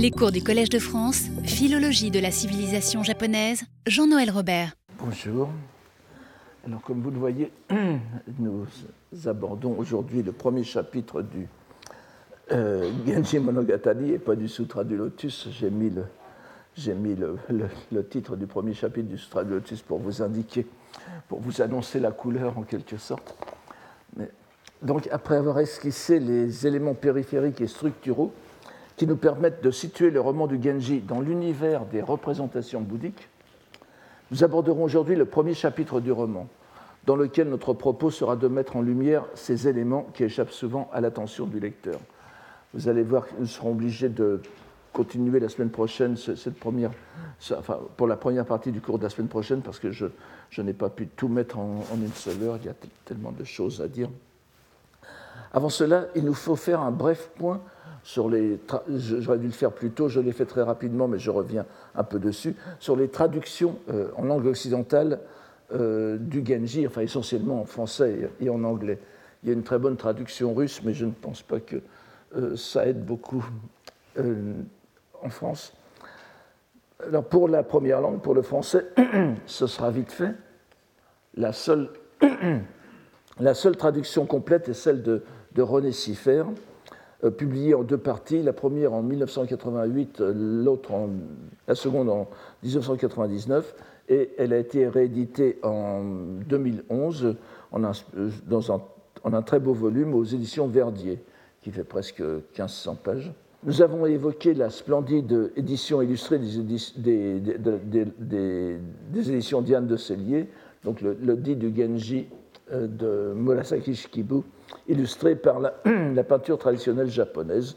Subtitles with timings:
[0.00, 4.76] Les cours du Collège de France, Philologie de la civilisation japonaise, Jean-Noël Robert.
[5.00, 5.48] Bonjour.
[6.64, 7.50] Alors, comme vous le voyez,
[8.38, 8.64] nous
[9.26, 11.48] abordons aujourd'hui le premier chapitre du
[12.52, 15.48] euh, Genji Monogatari et pas du Sutra du Lotus.
[15.50, 20.64] J'ai mis, le, titre du premier chapitre du Sutra du Lotus pour vous indiquer,
[21.26, 23.34] pour vous annoncer la couleur en quelque sorte.
[24.80, 28.32] Donc, après avoir esquissé les éléments périphériques et structuraux,
[28.98, 33.28] qui nous permettent de situer le roman du Genji dans l'univers des représentations bouddhiques,
[34.32, 36.48] nous aborderons aujourd'hui le premier chapitre du roman,
[37.06, 41.00] dans lequel notre propos sera de mettre en lumière ces éléments qui échappent souvent à
[41.00, 42.00] l'attention du lecteur.
[42.74, 44.42] Vous allez voir que nous serons obligés de
[44.92, 46.90] continuer la semaine prochaine, cette première,
[47.56, 50.06] enfin, pour la première partie du cours de la semaine prochaine, parce que je,
[50.50, 53.30] je n'ai pas pu tout mettre en, en, une seule heure, il y a tellement
[53.30, 54.10] de choses à dire.
[55.52, 57.60] Avant cela, il nous faut faire un bref point
[58.02, 58.58] sur les.
[58.88, 62.04] J'aurais dû le faire plus tôt, je l'ai fait très rapidement, mais je reviens un
[62.04, 65.20] peu dessus, sur les traductions euh, en langue occidentale
[65.72, 68.98] euh, du Genji, enfin essentiellement en français et en anglais.
[69.42, 71.76] Il y a une très bonne traduction russe, mais je ne pense pas que
[72.36, 73.44] euh, ça aide beaucoup
[75.22, 75.72] en France.
[77.06, 78.86] Alors pour la première langue, pour le français,
[79.46, 80.34] ce sera vite fait.
[81.36, 81.90] La seule,
[83.38, 85.22] la seule traduction complète est celle de,
[85.54, 86.42] de René Siffer,
[87.24, 90.32] euh, publiée en deux parties, la première en 1988, euh,
[90.64, 90.92] l'autre
[91.66, 92.28] la seconde en
[92.62, 93.74] 1999,
[94.08, 96.02] et elle a été rééditée en
[96.48, 97.34] 2011
[97.72, 97.90] en un,
[98.46, 98.72] dans
[99.24, 101.18] un, très beau volume aux éditions Verdier,
[101.60, 103.32] qui fait presque 1500 pages.
[103.64, 106.46] Nous avons évoqué la splendide édition illustrée des,
[109.12, 110.46] éditions Diane de Cellier,
[110.84, 112.36] donc le, dit du Genji euh,
[112.72, 114.42] de Murasaki Shikibu,
[114.88, 117.76] illustré par la, peinture traditionnelle japonaise,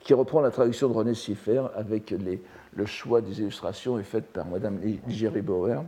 [0.00, 2.14] qui reprend la traduction de René Siffer avec
[2.74, 5.82] le choix des illustrations est fait par Madame Ligeri Bauer.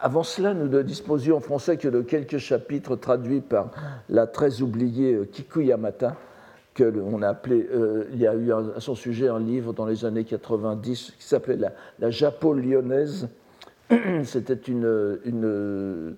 [0.00, 3.70] Avant cela, nous ne disposions en français que de quelques chapitres traduits par
[4.08, 6.14] la très oubliée euh, Kiku Yamata,
[6.74, 9.86] que on a appelé, euh, il y a eu à son sujet un livre dans
[9.86, 13.28] les années 90 qui s'appelait La, la Japo-lyonnaise.
[14.22, 16.14] C'était une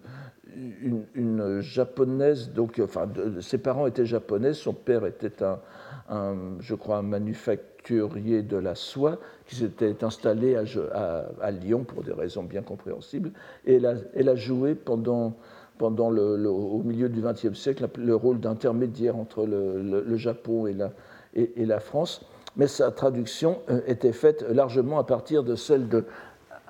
[1.14, 3.08] une, japonaise, donc, enfin,
[3.40, 9.18] ses parents étaient japonais, son père était un, je crois, un manufacturier de la soie
[9.46, 13.32] qui s'était installé à, Lyon pour des raisons bien compréhensibles.
[13.66, 13.80] Et
[14.14, 15.36] elle a, joué pendant,
[15.78, 20.92] pendant le, au milieu du XXe siècle le rôle d'intermédiaire entre le, Japon et la,
[21.34, 22.24] et la France.
[22.56, 26.04] Mais sa traduction euh, était faite largement à partir de celle de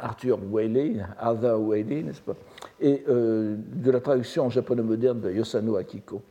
[0.00, 2.36] Arthur Whaley, Arthur Whaley, n'est-ce pas
[2.80, 6.22] et euh, de la traduction en japonais moderne de Yosano Akiko.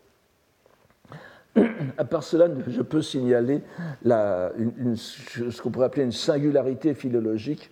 [1.97, 3.61] À part cela, je peux signaler
[4.05, 7.69] ce qu'on pourrait appeler une singularité philologique.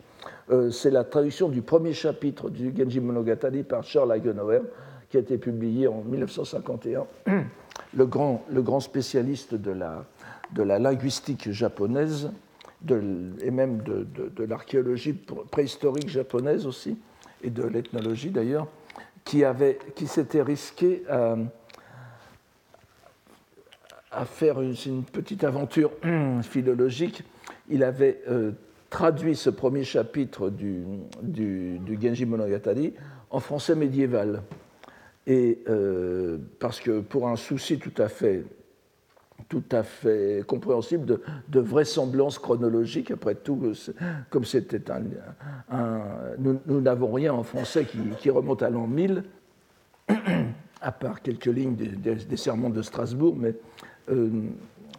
[0.50, 4.62] Euh, c'est la traduction du premier chapitre du Genji Monogatari par Charles Hagenauer,
[5.10, 7.06] qui a été publié en 1951.
[7.96, 12.32] Le grand, spécialiste de la linguistique japonaise
[12.90, 15.14] et même de, de, l'archéologie
[15.52, 16.98] préhistorique japonaise aussi,
[17.44, 18.68] et de l'ethnologie d'ailleurs,
[19.26, 19.44] qui,
[19.96, 21.36] qui s'était risqué à,
[24.12, 25.92] à faire une, petite aventure
[26.44, 27.24] philologique.
[27.70, 28.52] Il avait euh,
[28.90, 30.84] traduit ce premier chapitre du,
[31.22, 32.94] du, du, Genji Monogatari
[33.30, 34.44] en français médiéval.
[35.26, 38.46] Et euh, parce que pour un souci tout à fait
[39.50, 43.12] tout à fait compréhensible de, de, vraisemblance chronologique.
[43.12, 43.74] Après tout,
[44.30, 46.02] comme c'était un,
[46.38, 47.86] Nous n'avons rien en français
[48.20, 49.24] qui, remonte à l'an 1000,
[50.82, 53.56] à part quelques lignes des, sermons de Strasbourg, mais.
[54.10, 54.30] Euh,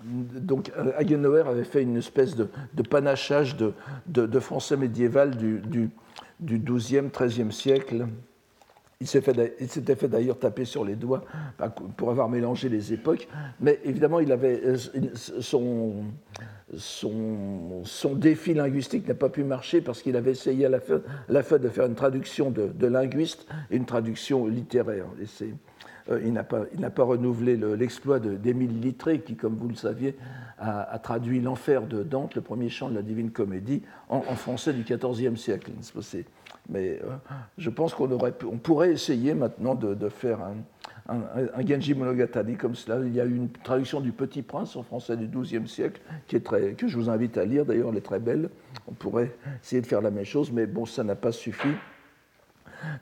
[0.05, 2.49] donc, Hagenauer avait fait une espèce de,
[2.89, 5.91] panachage de, français médiéval du, du,
[6.41, 8.07] du 12e, 13e siècle,
[9.01, 11.23] il s'était fait d'ailleurs taper sur les doigts
[11.97, 13.29] pour avoir mélangé les époques,
[13.61, 14.77] mais évidemment, il avait euh,
[15.39, 16.03] son,
[18.17, 21.87] défi linguistique n'a pas pu marcher parce qu'il avait essayé à la, fin, de faire
[21.87, 25.07] une traduction de, linguiste et une traduction littéraire.
[25.21, 25.45] Et
[26.11, 30.17] euh, il n'a pas, renouvelé l'exploit d'Émile Littré, qui, comme vous le saviez,
[30.59, 34.73] a, traduit L'Enfer de Dante, le premier chant de la Divine Comédie, en, en français
[34.73, 35.71] du XIVe siècle.
[36.69, 37.09] Mais euh,
[37.57, 40.57] je pense qu'on on pourrait essayer maintenant de, faire un,
[41.09, 43.01] un, Genji Monogatari comme cela.
[43.05, 46.45] Il y a une traduction du Petit Prince en français du XIIe siècle, qui est
[46.45, 48.51] très, que je vous invite à lire, d'ailleurs, elle est très belle.
[48.87, 51.69] On pourrait essayer de faire la même chose, mais bon, ça n'a pas suffi.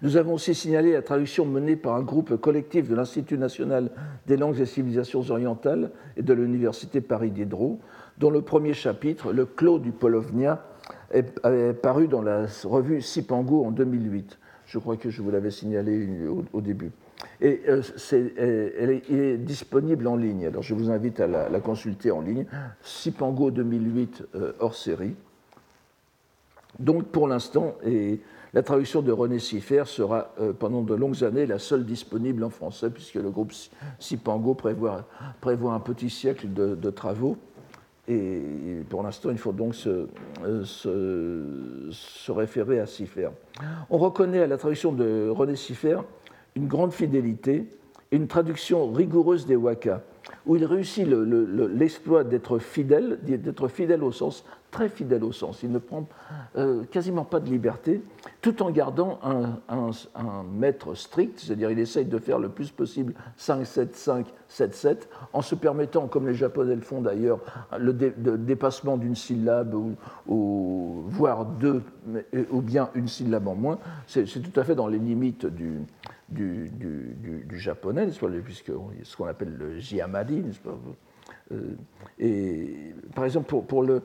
[0.01, 3.91] Nous avons aussi signalé la traduction menée par un groupe collectif de l'Institut national
[4.27, 7.79] des langues et civilisations orientales et de l'Université Paris Diderot
[8.19, 10.65] dont le premier chapitre, Le Clos du Polovnia,
[11.13, 14.39] est, paru dans la revue Sipango en 2008.
[14.67, 16.09] Je crois que je vous l'avais signalé
[16.53, 16.91] au, début.
[17.41, 17.83] Et euh,
[18.79, 20.47] elle est, disponible en ligne.
[20.47, 22.47] Alors je vous invite à la, consulter en ligne.
[22.83, 25.15] Sipango 2008 euh, hors série.
[26.79, 27.77] Donc pour l'instant,
[28.57, 32.49] la traduction de René Siffer sera euh, pendant de longues années la seule disponible en
[32.49, 33.53] français, puisque le groupe
[34.57, 35.05] prévoit,
[35.43, 37.37] prévoit un petit siècle de, travaux.
[38.09, 38.41] Et
[38.89, 40.07] pour l'instant, il faut donc se,
[40.45, 43.31] euh, se, référer à Siffer.
[43.91, 45.99] On reconnaît à la traduction de René Siffer
[46.55, 47.67] une grande fidélité
[48.11, 50.01] une traduction rigoureuse des wakas,
[50.47, 54.45] où il réussit l'exploit d'être fidèle, d'être fidèle au sens
[54.77, 55.63] très fidèle au sens.
[55.63, 56.07] Il ne prend
[56.57, 58.03] euh, quasiment pas de liberté,
[58.43, 59.93] tout en gardant un,
[60.53, 64.97] maître strict, c'est-à-dire il essaye de faire le plus possible 5-7-5, 7-7,
[65.33, 67.41] en se permettant, comme les Japonais le font d'ailleurs,
[67.79, 69.75] le, dépassement d'une syllabe
[70.27, 71.83] ou, voire deux,
[72.51, 73.79] ou bien une syllabe en moins.
[74.07, 75.81] C'est tout à fait dans les limites du,
[76.29, 76.71] du,
[77.47, 78.09] du, japonais,
[78.45, 78.73] puisque
[79.05, 80.45] ce qu'on appelle le jiamadi,
[82.19, 84.03] et par exemple, pour, le,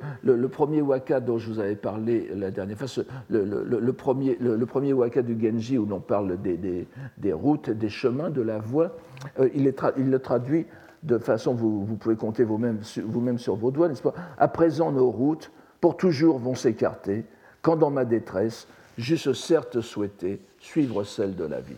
[0.48, 5.78] premier waka dont je vous avais parlé la dernière fois, le, premier, waka du Genji
[5.78, 8.96] où l'on parle des, routes, des chemins, de la voie,
[9.40, 10.66] euh, il, le traduit
[11.04, 14.14] de façon, vous, pouvez compter vous-même vous sur vos doigts, n'est-ce pas?
[14.38, 17.26] À présent, nos routes, pour toujours, vont s'écarter,
[17.62, 18.68] quand dans ma détresse,
[18.98, 21.78] j'eusse certes souhaité suivre celle de la vie.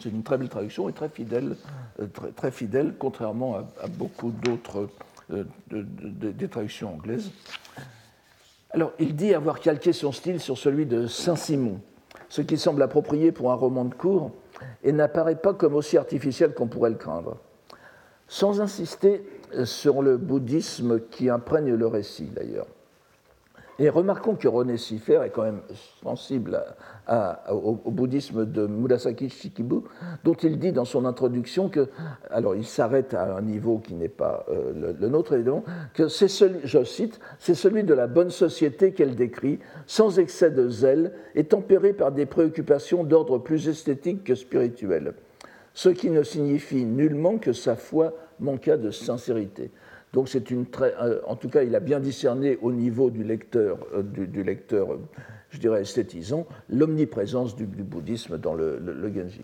[0.00, 1.56] C'est une très belle traduction et très fidèle,
[2.00, 4.88] euh, très, fidèle contrairement à, beaucoup d'autres
[5.30, 7.30] euh, des traductions anglaises.
[8.70, 11.80] Alors, il dit avoir calqué son style sur celui de Saint-Simon,
[12.28, 14.32] ce qui semble approprié pour un roman de cours
[14.82, 17.38] et n'apparaît pas comme aussi artificiel qu'on pourrait le craindre.
[18.26, 19.24] Sans insister
[19.64, 22.66] sur le bouddhisme qui imprègne le récit, d'ailleurs.
[23.80, 25.62] Et remarquons que René Siffer est quand même
[26.00, 26.62] sensible
[27.50, 29.80] au, bouddhisme de Murasaki Shikibu,
[30.22, 31.88] dont il dit dans son introduction que,
[32.30, 36.28] alors il s'arrête à un niveau qui n'est pas euh, le, nôtre évidemment, que c'est
[36.28, 41.12] celui, je cite, c'est celui de la bonne société qu'elle décrit, sans excès de zèle
[41.34, 45.14] et tempéré par des préoccupations d'ordre plus esthétique que spirituel,
[45.72, 49.72] ce qui ne signifie nullement que sa foi manqua de sincérité.
[50.14, 53.24] Donc c'est une très, euh, en tout cas, il a bien discerné au niveau du
[53.24, 54.96] lecteur, euh, du, lecteur,
[55.50, 58.80] je dirais esthétisant, l'omniprésence du, bouddhisme dans le,
[59.12, 59.42] Genji.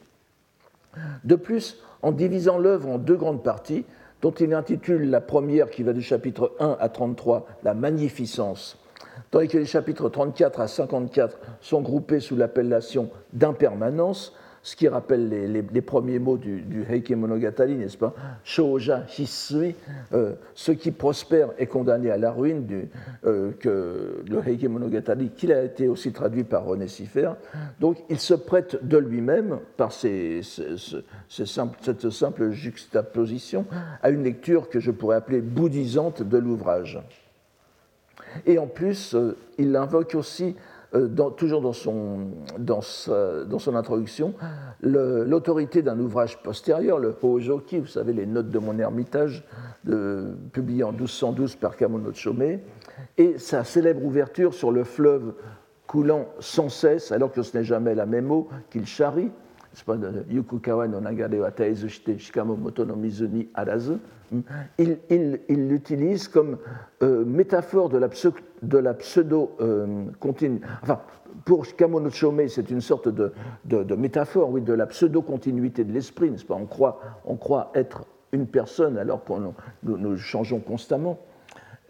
[1.24, 3.84] De plus, en divisant l'œuvre en deux grandes parties,
[4.22, 8.78] dont il intitule la première, qui va du chapitre 1 à 33, la magnificence,
[9.32, 15.28] tandis que les chapitres 34 à 54 sont groupés sous l'appellation d'impermanence, ce qui rappelle
[15.28, 18.14] les, premiers mots du, Heike Monogatari, n'est-ce pas?
[18.44, 19.74] Shoja Hisui,
[20.12, 22.88] euh, ce qui prospère est condamné à la ruine, du,
[23.24, 27.30] euh, que le Heike Monogatari, qu'il a été aussi traduit par René Siffer.
[27.80, 30.42] Donc il se prête de lui-même, par cette
[32.10, 33.64] simple juxtaposition,
[34.02, 37.00] à une lecture que je pourrais appeler bouddhisante de l'ouvrage.
[38.46, 40.54] Et en plus, euh, il invoque aussi
[40.94, 42.28] euh, toujours dans son,
[42.58, 44.34] dans, son introduction,
[44.82, 49.44] l'autorité d'un ouvrage postérieur, le Hojoki, vous savez, les notes de mon ermitage,
[49.84, 52.58] de, publié en 1212 par Kamono Chome,
[53.16, 55.34] et sa célèbre ouverture sur le fleuve
[55.86, 59.30] coulant sans cesse, alors que ce n'est jamais la même eau qu'il charrie,
[60.28, 61.50] Yukukawa no Nagare wa
[64.78, 66.58] il l'utilise comme
[67.02, 68.08] euh, métaphore de la,
[68.62, 70.04] de la pseudo euh.
[70.82, 71.00] Enfin,
[71.44, 73.32] pour Kamono Chome, c'est une sorte de,
[73.94, 76.54] métaphore, oui, de la pseudo-continuité de l'esprit, n'est-ce pas?
[76.54, 79.54] On croit, on croit être une personne alors que nous,
[79.96, 81.18] nous changeons constamment.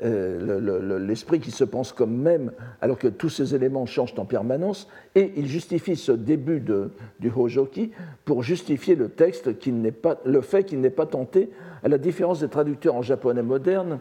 [0.02, 4.88] Euh, l'esprit qui se pense comme même, alors que tous ces éléments changent en permanence,
[5.14, 7.90] et il justifie ce début de, du Hojoki
[8.24, 11.50] pour justifier le texte qui n'est pas, le fait qu'il n'est pas tenté,
[11.82, 13.98] à la différence des traducteurs en japonais moderne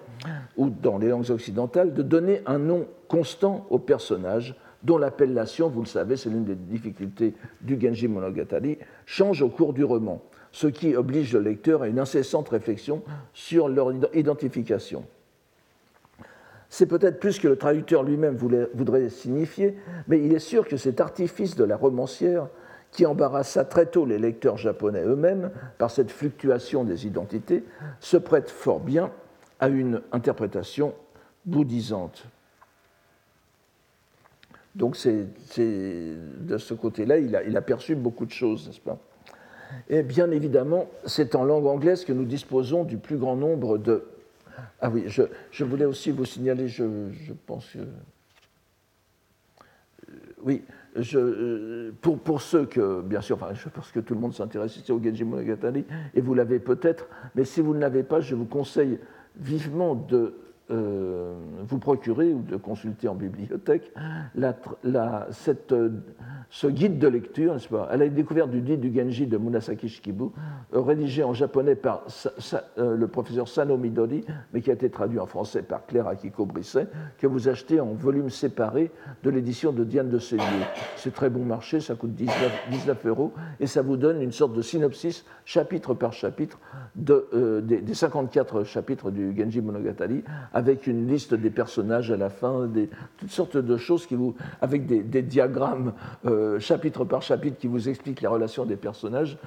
[0.57, 5.81] ou dans les langues occidentales, de donner un nom constant au personnage dont l'appellation, vous
[5.81, 10.21] le savez, c'est l'une des difficultés du Genji Monogatari, change au cours du roman,
[10.51, 13.01] ce qui oblige le lecteur à une incessante réflexion
[13.33, 15.03] sur leur identification.
[16.69, 19.75] C'est peut-être plus que le traducteur lui-même voudrait signifier,
[20.07, 22.47] mais il est sûr que cet artifice de la romancière,
[22.91, 27.63] qui embarrassa très tôt les lecteurs japonais eux-mêmes par cette fluctuation des identités,
[27.99, 29.11] se prête fort bien
[29.59, 30.93] à une interprétation
[31.45, 32.25] bouddhisante.
[34.75, 35.27] Donc c'est
[35.57, 38.97] de ce côté-là, il a, perçu beaucoup de choses, n'est-ce pas?
[39.89, 44.05] Et bien évidemment, c'est en langue anglaise que nous disposons du plus grand nombre de
[44.81, 47.79] Ah oui, je, voulais aussi vous signaler, je, je pense que.
[50.41, 50.63] Oui,
[51.01, 54.91] je, pour, ceux que, bien sûr, enfin, je pense que tout le monde s'intéresse ici
[54.91, 58.45] au Genji Monogatari, et vous l'avez peut-être, mais si vous ne l'avez pas, je vous
[58.45, 58.99] conseille
[59.37, 60.33] vivement de
[60.71, 63.91] euh, vous procurer ou de consulter en bibliothèque
[65.31, 65.89] cette, euh,
[66.49, 69.87] ce guide de lecture, n'est-ce pas, à la découverte du dit du Genji de Munasaki
[69.87, 70.25] Shikibu,
[70.73, 74.89] euh, rédigé en japonais par sa, sa, le professeur Sano Midori, mais qui a été
[74.89, 76.87] traduit en français par Claire Akiko Brisset,
[77.17, 78.91] que vous achetez en volume séparé
[79.23, 80.43] de l'édition de Diane de Cellier.
[80.95, 84.53] C'est très bon marché, ça coûte 19, 19, euros, et ça vous donne une sorte
[84.53, 86.59] de synopsis, chapitre par chapitre,
[86.95, 92.17] de, euh, des, des, 54 chapitres du Genji Monogatari, avec une liste des personnages à
[92.17, 95.93] la fin, des, toutes sortes de choses qui vous, avec des, des diagrammes
[96.25, 99.37] euh, chapitre par chapitre qui vous expliquent les relations des personnages.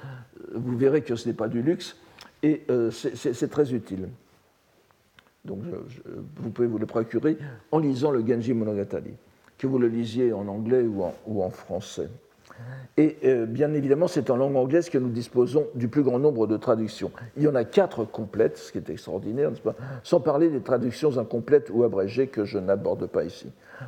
[0.53, 1.97] Vous verrez que ce n'est pas du luxe
[2.43, 4.09] et euh, c'est très utile.
[5.45, 5.59] Donc
[6.37, 7.37] vous pouvez vous le procurer
[7.71, 9.13] en lisant le Genji Monogatari,
[9.57, 10.85] que vous le lisiez en anglais
[11.25, 12.09] ou en, français.
[12.97, 16.47] Et euh, bien évidemment, c'est en langue anglaise que nous disposons du plus grand nombre
[16.47, 17.11] de traductions.
[17.35, 19.51] Il y en a quatre complètes, ce qui est extraordinaire,
[20.03, 23.47] sans parler des traductions incomplètes ou abrégées que je n'aborde pas ici.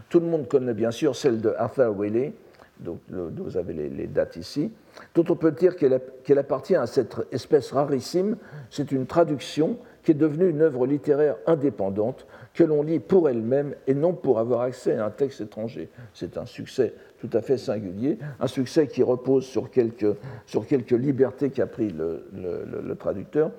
[0.09, 2.33] Tout le monde connaît bien sûr celle de Arthur Willey,
[2.79, 4.71] donc vous avez les, dates ici,
[5.13, 8.37] dont on peut dire qu'elle qu appartient à cette espèce rarissime.
[8.69, 13.75] C'est une traduction qui est devenue une œuvre littéraire indépendante que l'on lit pour elle-même
[13.87, 15.89] et non pour avoir accès à un texte étranger.
[16.13, 20.15] C'est un succès tout à fait singulier, un succès qui repose sur quelques,
[20.45, 23.51] sur quelques libertés qu'a pris le, traducteur.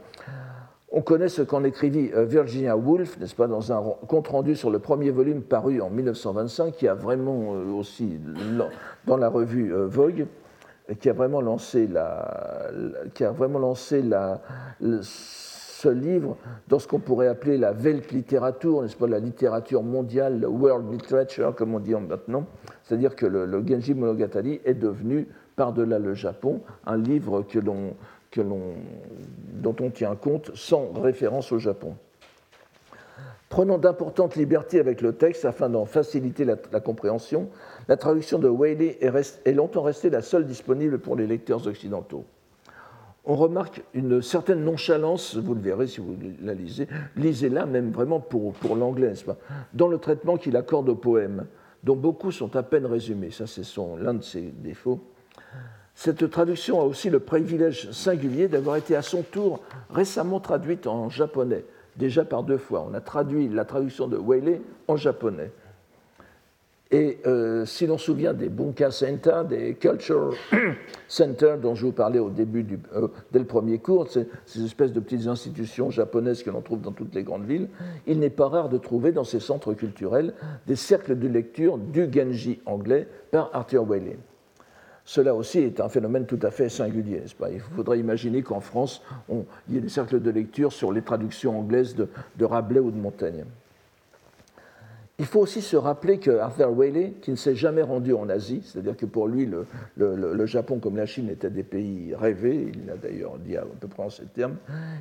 [0.97, 5.11] On connaît ce qu'en écrivit Virginia Woolf, n'est-ce pas, dans un compte-rendu sur le premier
[5.11, 8.19] volume paru en 1925, qui a vraiment aussi,
[9.07, 10.27] dans la revue Vogue,
[10.99, 12.71] qui a vraiment lancé la,
[13.13, 14.41] qui a vraiment lancé la,
[14.81, 16.39] ce livre
[16.69, 21.55] dans ce qu'on pourrait appeler la Weltliteratur, n'est-ce pas, la littérature mondiale, le world literature,
[21.55, 22.47] comme on dit maintenant.
[22.85, 27.59] C'est-à-dire que le, Genji Monogatari est devenu, par-delà le Japon, un livre que
[28.31, 31.97] que dont on tient compte sans référence au Japon.
[33.49, 37.49] Prenant d'importantes libertés avec le texte afin d'en faciliter la, compréhension,
[37.89, 42.25] la traduction de Whaley est, longtemps restée la seule disponible pour les lecteurs occidentaux
[43.27, 48.21] on remarque une certaine nonchalance, vous le verrez si vous la lisez, lisez-la même vraiment
[48.21, 49.15] pour, pour l'anglais,
[49.75, 51.47] dans le traitement qu'il accorde au poème,
[51.83, 53.33] dont beaucoup sont à peine résumés.
[53.33, 53.65] Ça, c'est
[53.99, 55.01] l'un de ses défauts.
[55.97, 59.61] Cette traduction a aussi le privilège singulier d'avoir été à son tour
[59.91, 61.65] récemment traduite en japonais,
[61.97, 62.87] déjà par deux fois.
[62.89, 65.51] On a traduit la traduction de Whaley en japonais.
[66.91, 70.35] Et euh, si l'on se souvient des Bunka Center, des Culture
[71.09, 74.93] Center dont je vous parlais au début, euh, dès le premier cours, ces, ces, espèces
[74.93, 77.69] de petites institutions japonaises que l'on trouve dans toutes les grandes villes,
[78.07, 80.35] il n'est pas rare de trouver dans ces centres culturels
[80.67, 84.19] des cercles de lecture du Genji anglais par Arthur Waley.
[85.07, 87.49] Cela aussi est un phénomène tout à fait singulier, pas?
[87.49, 91.57] Il faudrait imaginer qu'en France, il y ait des cercles de lecture sur les traductions
[91.57, 93.45] anglaises de, Rabelais ou de Montaigne.
[95.21, 98.63] Il faut aussi se rappeler que Arthur Waley, qui ne s'est jamais rendu en Asie,
[98.65, 99.49] c'est-à-dire que pour lui,
[99.97, 103.87] le, Japon comme la Chine étaient des pays rêvés, il l'a d'ailleurs dit à peu
[103.87, 104.57] près en ces termes,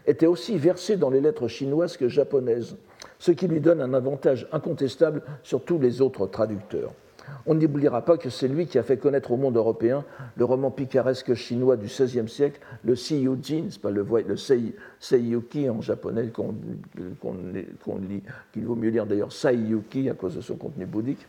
[0.05, 2.77] était aussi versé dans les lettres chinoises que japonaises,
[3.17, 6.93] ce qui lui donne un avantage incontestable sur tous les autres traducteurs.
[7.45, 10.03] On n'oubliera pas que c'est lui qui a fait connaître au monde européen
[10.35, 15.69] le roman picaresque chinois du XVIe siècle, le Seiyuji, c'est pas le, le sei, Seiyuki
[15.69, 16.53] en japonais qu'on
[16.95, 21.25] qu qu lit, qu'il vaut mieux lire d'ailleurs Saiyuki à cause de son contenu bouddhique.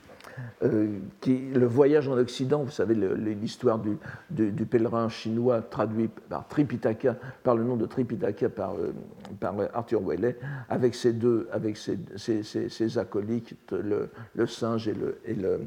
[0.63, 7.17] Euh, qui, le voyage en Occident, vous savez, l'histoire du, pèlerin chinois traduit par Tripitaka,
[7.43, 10.37] par le nom de Tripitaka par, euh, Arthur Waley,
[10.69, 15.61] avec ses deux, avec ses, ses, acolytes, le, singe et et le,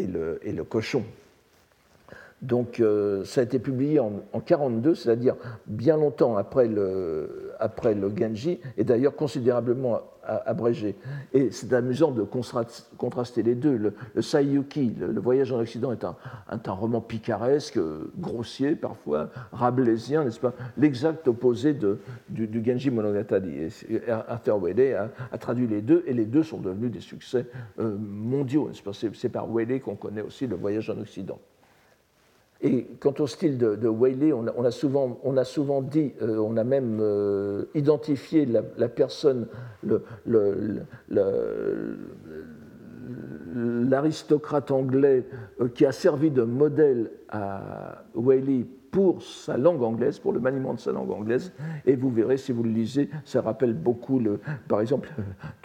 [0.00, 1.02] et le, cochon.
[2.42, 8.10] Donc euh, ça a été publié en 1942, c'est-à-dire bien longtemps après le, après le
[8.16, 10.00] Genji, et d'ailleurs considérablement
[10.46, 10.96] abrégé.
[11.32, 13.76] Et c'est amusant de contraster les deux.
[13.76, 16.16] Le, le Saiyuki, le, Voyage en Occident, est un,
[16.48, 17.78] un, roman picaresque,
[18.18, 20.54] grossier parfois, rabelaisien, n'est-ce pas?
[20.76, 23.68] L'exact opposé de, du, Genji Monogatari.
[24.28, 27.46] Arthur Waley a, traduit les deux, et les deux sont devenus des succès
[27.78, 28.70] euh, mondiaux.
[29.12, 31.38] C'est par Waley qu'on connaît aussi le Voyage en Occident.
[32.62, 36.36] Et quant au style de, de Whaley, on a, souvent, on a souvent dit, euh,
[36.38, 39.48] on a même euh, identifié la, personne,
[43.54, 45.26] l'aristocrate anglais
[45.60, 50.74] euh, qui a servi de modèle à Whaley pour sa langue anglaise, pour le maniement
[50.74, 51.52] de sa langue anglaise.
[51.86, 54.20] Et vous verrez, si vous le lisez, ça rappelle beaucoup,
[54.68, 55.08] par exemple,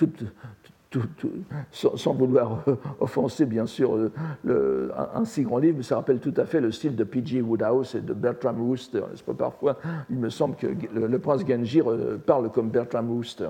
[1.72, 2.64] sans, vouloir
[3.00, 3.98] offenser bien sûr
[4.44, 7.42] le, un, si grand livre, ça rappelle tout à fait le style de P.G.
[7.42, 9.04] Woodhouse et de Bertram Wooster.
[9.26, 9.34] Pas?
[9.34, 9.78] Parfois,
[10.10, 11.82] il me semble que le, prince Genji
[12.26, 13.50] parle comme Bertram Wooster,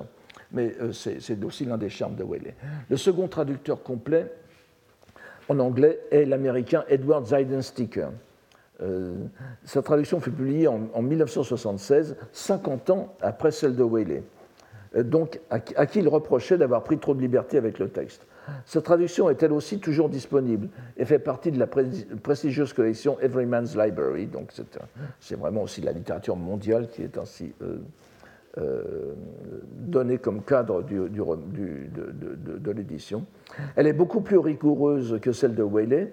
[0.52, 2.54] mais euh, c'est aussi l'un des charmes de Whaley.
[2.88, 4.30] Le second traducteur complet
[5.48, 8.08] en anglais est l'américain Edward Zeidensticker.
[8.82, 9.14] Euh,
[9.64, 14.22] sa traduction fut publiée en, en, 1976, 50 ans après celle de Whaley.
[14.94, 18.26] Euh, donc à, qui il reprochait d'avoir pris trop de liberté avec le texte.
[18.64, 23.76] Sa traduction est elle aussi toujours disponible et fait partie de la prestigieuse collection Everyman's
[23.76, 24.26] Library.
[24.26, 24.52] Donc
[25.18, 27.78] c'est vraiment aussi la littérature mondiale qui est ainsi euh,
[28.58, 29.14] euh,
[29.72, 33.26] donnée comme cadre de, de l'édition.
[33.74, 36.12] Elle est beaucoup plus rigoureuse que celle de Whaley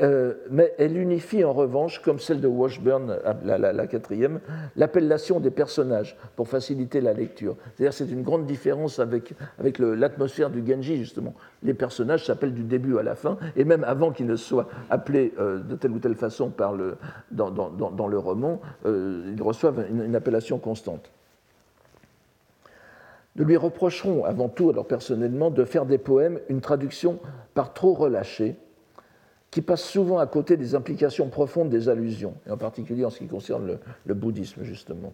[0.00, 4.40] euh, mais elle unifie en revanche, comme celle de Washburn, la, quatrième,
[4.74, 7.56] l'appellation des personnages pour faciliter la lecture.
[7.74, 11.34] C'est-à-dire c'est une grande différence avec, avec l'atmosphère du Genji, justement.
[11.62, 15.32] Les personnages s'appellent du début à la fin, et même avant qu'ils ne soient appelés
[15.38, 16.52] euh, de telle ou telle façon
[17.30, 21.10] dans, le roman, euh, ils reçoivent une, une, appellation constante.
[23.36, 27.18] Nous lui reprocherons avant tout, alors personnellement, de faire des poèmes une traduction
[27.54, 28.56] par trop relâchée,
[29.54, 33.18] qui passe souvent à côté des implications profondes des allusions, et en particulier en ce
[33.18, 35.12] qui concerne le, bouddhisme, justement.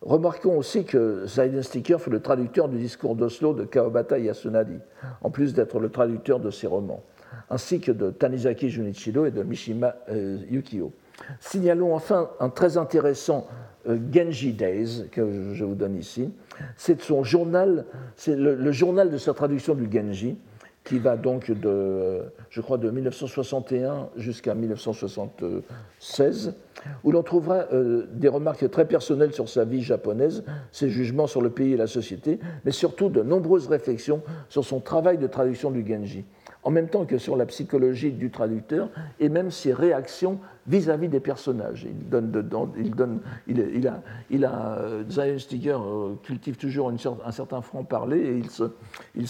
[0.00, 4.78] Remarquons aussi que Sticker fut le traducteur du discours d'Oslo de Kawabata Yasunari,
[5.20, 7.02] en plus d'être le traducteur de ses romans,
[7.50, 10.94] ainsi que de Tanizaki Junichiro et de Mishima euh, Yukio.
[11.38, 13.46] Signalons enfin un très intéressant
[13.90, 16.32] euh, Genji Days que je vous donne ici.
[16.78, 17.84] C'est son journal,
[18.16, 20.38] c'est le, journal de sa traduction du Genji,
[20.84, 26.54] qui va donc de, je crois, de 1961 jusqu'à 1976,
[27.04, 31.42] où l'on trouvera euh, des remarques très personnelles sur sa vie japonaise, ses jugements sur
[31.42, 35.70] le pays et la société, mais surtout de nombreuses réflexions sur son travail de traduction
[35.70, 36.24] du Genji
[36.62, 41.20] en même temps que sur la psychologie du traducteur et même ses réactions vis-à-vis des
[41.20, 41.86] personnages.
[41.88, 43.62] Il donne il
[44.30, 44.48] il,
[46.22, 48.64] cultive toujours un certain franc-parler et il se,
[49.14, 49.26] il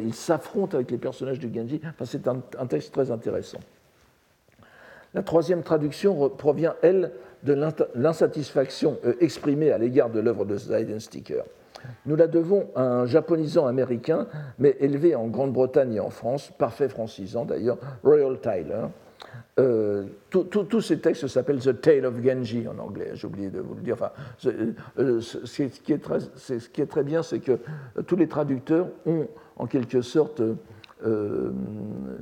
[0.00, 1.80] il s'affronte avec les personnages du Genji.
[2.04, 3.60] C'est un, texte très intéressant.
[5.14, 7.12] La troisième traduction provient, elle,
[7.44, 7.56] de
[7.94, 10.58] l'insatisfaction euh, exprimée à l'égard de l'œuvre de
[10.98, 11.44] Sticker.
[12.06, 14.26] Nous la devons à un japonisant américain,
[14.58, 18.86] mais élevé en Grande-Bretagne et en France, parfait francisant d'ailleurs, Royal Tyler.
[19.58, 23.74] Euh, tous ces textes s'appellent The Tale of Genji en anglais, j'ai oublié de vous
[23.74, 23.94] le dire.
[23.94, 24.12] Enfin,
[24.98, 27.58] euh, ce, qui est très, bien, c'est que
[28.06, 30.40] tous les traducteurs ont en quelque sorte
[31.04, 31.50] euh,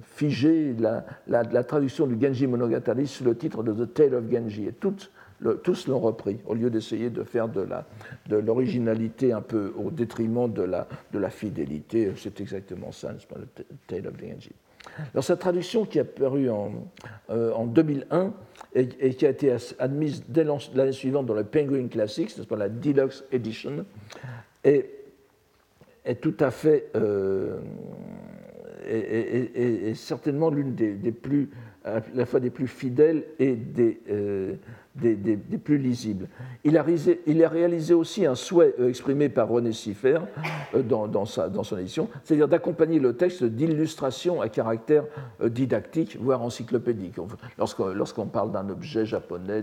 [0.02, 4.66] figé la, la, traduction du Genji Monogatari sous le titre de The Tale of Genji.
[4.66, 5.10] Et toutes
[5.62, 10.62] tous l'ont repris, au lieu d'essayer de faire de l'originalité un peu au détriment de
[10.62, 12.12] la, fidélité.
[12.16, 14.52] C'est exactement ça, n'est-ce pas, le Tale of the Genji.
[15.12, 16.72] Alors, sa traduction qui est apparue en,
[17.30, 18.32] euh, en 2001
[18.74, 22.68] et, qui a été admise dès l'année suivante dans le Penguin Classics, n'est-ce pas, la
[22.68, 23.84] Deluxe Edition,
[24.64, 24.90] est,
[26.20, 26.90] tout à fait.
[26.94, 27.58] Euh,
[29.94, 31.50] certainement l'une des, des, plus,
[31.84, 34.54] à la fois des plus fidèles et des, euh,
[34.96, 36.28] des, plus lisibles.
[36.64, 40.18] Il a, réalisé, aussi un souhait euh, exprimé par René Siffer
[40.74, 45.04] euh, dans, dans, son édition, c'est-à-dire d'accompagner le texte d'illustrations à caractère
[45.42, 47.16] euh, didactique, voire encyclopédique.
[47.58, 49.62] Lorsqu'on parle d'un objet japonais,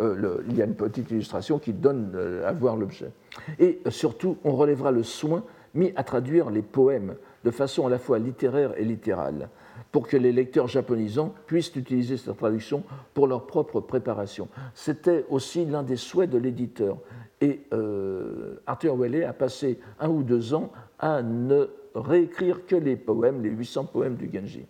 [0.00, 2.12] il y a une petite illustration qui donne
[2.44, 3.10] à voir l'objet.
[3.58, 7.98] Et surtout, on relèvera le soin mis à traduire les poèmes de façon à la
[7.98, 9.48] fois littéraire et littérale
[9.92, 12.82] pour que les lecteurs japonisants puissent utiliser cette traduction
[13.14, 14.48] pour leur propre préparation.
[14.74, 16.98] C'était aussi l'un des souhaits de l'éditeur.
[17.40, 22.96] Et euh, Arthur Whaley a passé un ou deux ans à ne réécrire que les
[22.96, 24.64] poèmes, les 800 poèmes du Genji.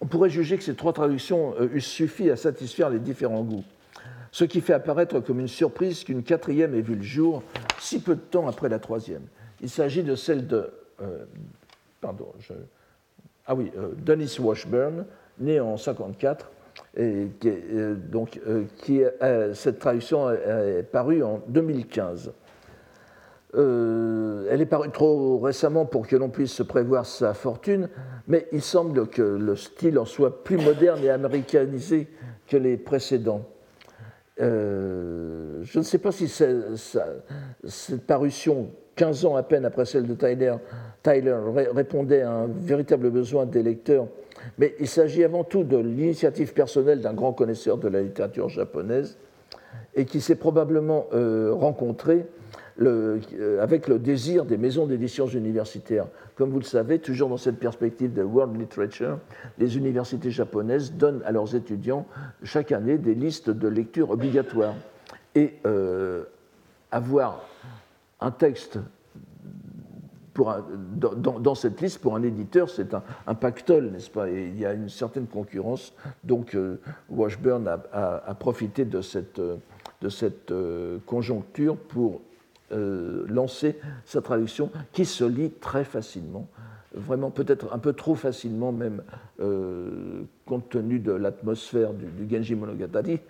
[0.00, 3.64] On pourrait juger que ces trois traductions euh, eussent suffi à satisfaire les différents goûts,
[4.32, 7.42] ce qui fait apparaître comme une surprise qu'une quatrième ait vu le jour
[7.78, 9.24] si peu de temps après la troisième.
[9.60, 10.70] Il s'agit de celle de...
[11.02, 11.24] Euh,
[12.00, 12.52] pardon, je,
[13.50, 15.04] ah oui, euh, Dennis Washburn,
[15.40, 16.52] né en 54,
[16.96, 17.96] et euh,
[19.22, 22.32] euh, cette traduction est, parue en 2015.
[23.52, 27.88] elle est parue trop récemment pour que l'on puisse se prévoir sa fortune,
[28.28, 32.06] mais il semble que le style en soit plus moderne et américanisé
[32.46, 33.44] que les précédents.
[35.62, 40.54] Je ne sais pas si cette parution, 15 ans à peine après celle de Tyler,
[41.74, 44.06] répondait à un véritable besoin des lecteurs,
[44.58, 49.18] mais il s'agit avant tout de l'initiative personnelle d'un grand connaisseur de la littérature japonaise
[49.94, 52.26] et qui s'est probablement euh, rencontré
[52.82, 53.18] euh,
[53.60, 56.06] avec le désir des maisons d'édition universitaires.
[56.34, 59.18] Comme vous le savez, toujours dans cette perspective de World Literature,
[59.58, 62.06] les universités japonaises donnent à leurs étudiants
[62.42, 64.74] chaque année des listes de lecture obligatoires.
[65.34, 66.24] Et euh,
[66.90, 67.42] avoir
[68.20, 68.78] un texte
[70.34, 74.30] dans, cette liste, pour un éditeur, c'est un, pactole, n'est-ce pas?
[74.30, 75.92] Et il y a une certaine concurrence.
[76.24, 79.40] Donc, euh, Washburn a, profité de cette,
[80.08, 80.52] cette
[81.04, 82.22] conjoncture pour
[82.72, 86.46] euh, lancer sa traduction qui se lit très facilement,
[86.94, 89.02] vraiment peut-être un peu trop facilement même,
[89.40, 93.20] euh, compte tenu de l'atmosphère du, Genji Monogatari.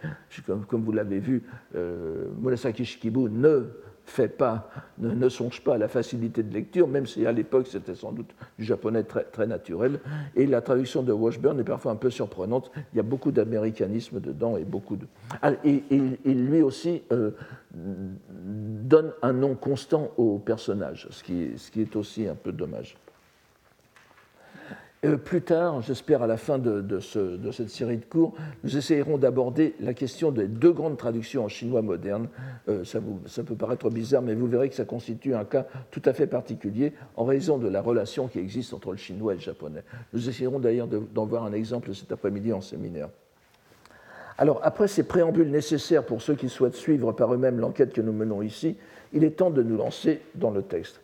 [0.46, 1.42] Comme, vous l'avez vu,
[1.74, 3.66] euh, Murasaki Shikibu ne
[4.06, 7.94] fait pas, ne, songe pas à la facilité de lecture, même si à l'époque c'était
[7.94, 10.00] sans doute du japonais très, naturel.
[10.34, 12.72] Et la traduction de Washburn est parfois un peu surprenante.
[12.92, 15.06] Il y a beaucoup d'américanisme dedans et beaucoup de.
[15.42, 15.82] Ah, et,
[16.24, 17.30] lui aussi euh,
[17.72, 22.96] donne un nom constant au personnage, ce qui est aussi un peu dommage.
[25.06, 29.74] Euh, plus tard, j'espère à la fin de, cette série de cours, nous essayerons d'aborder
[29.80, 32.28] la question des deux grandes traductions en chinois moderne.
[32.68, 33.00] Euh, ça,
[33.42, 36.92] peut paraître bizarre, mais vous verrez que ça constitue un cas tout à fait particulier
[37.16, 39.84] en raison de la relation qui existe entre le chinois et le japonais.
[40.12, 43.08] Nous essayerons d'ailleurs d'en voir un exemple cet après-midi en séminaire.
[44.36, 48.12] Alors, après ces préambules nécessaires pour ceux qui souhaitent suivre par eux-mêmes l'enquête que nous
[48.12, 48.76] menons ici,
[49.14, 51.00] il est temps de nous lancer dans le texte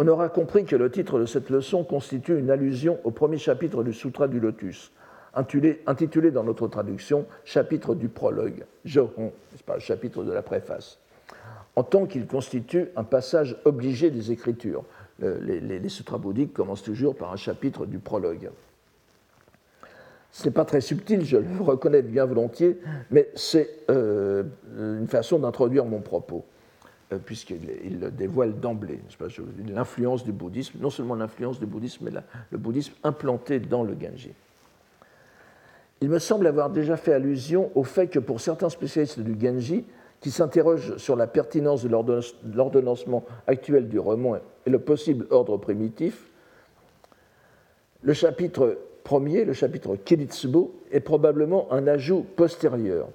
[0.00, 3.84] on aura compris que le titre de cette leçon constitue une allusion au premier chapitre
[3.84, 4.92] du Sutra du Lotus,
[5.34, 9.30] intitulé, dans notre traduction Chapitre du prologue, Johon,
[9.66, 10.98] pas le chapitre de la préface,
[11.76, 14.84] en tant qu'il constitue un passage obligé des Écritures.
[15.18, 18.48] Les, sutras bouddhiques commencent toujours par un chapitre du prologue.
[20.32, 24.44] Ce n'est pas très subtil, je le reconnais bien volontiers, mais c'est euh,
[24.78, 26.46] une façon d'introduire mon propos.
[27.12, 29.00] Euh, puisqu'il dévoile d'emblée
[29.68, 32.20] l'influence du bouddhisme, non seulement l'influence du bouddhisme, mais
[32.50, 34.30] le bouddhisme implanté dans le Genji.
[36.00, 39.84] Il me semble avoir déjà fait allusion au fait que pour certains spécialistes du Genji,
[40.20, 46.30] qui s'interrogent sur la pertinence de l'ordonnancement actuel du roman et le possible ordre primitif,
[48.02, 53.08] le chapitre premier, le chapitre Kiritsubo, est probablement un ajout postérieur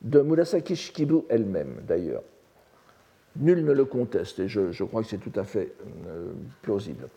[0.00, 2.22] de Murasaki Shikibu elle-même, d'ailleurs.
[3.36, 5.72] Nul ne le conteste et je, crois que c'est tout à fait
[6.06, 7.08] euh, plausible.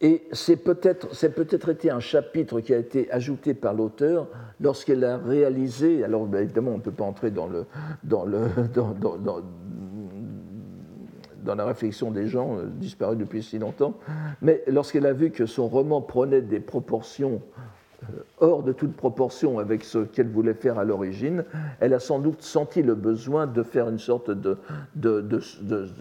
[0.00, 4.28] Et c'est peut-être peut été un chapitre qui a été ajouté par l'auteur
[4.60, 7.48] lorsqu'elle a réalisé, alors ben, évidemment on ne peut pas entrer dans,
[11.54, 13.94] la réflexion des gens euh, disparus depuis si longtemps,
[14.40, 17.42] mais lorsqu'elle a vu que son roman prenait des proportions
[18.40, 21.44] hors de toute proportion avec ce qu'elle voulait faire à l'origine,
[21.80, 24.58] elle a sans doute senti le besoin de faire une sorte de,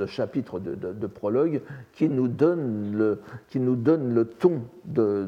[0.07, 1.61] chapitre de, prologue
[1.93, 5.27] qui nous donne le, qui nous donne le ton de,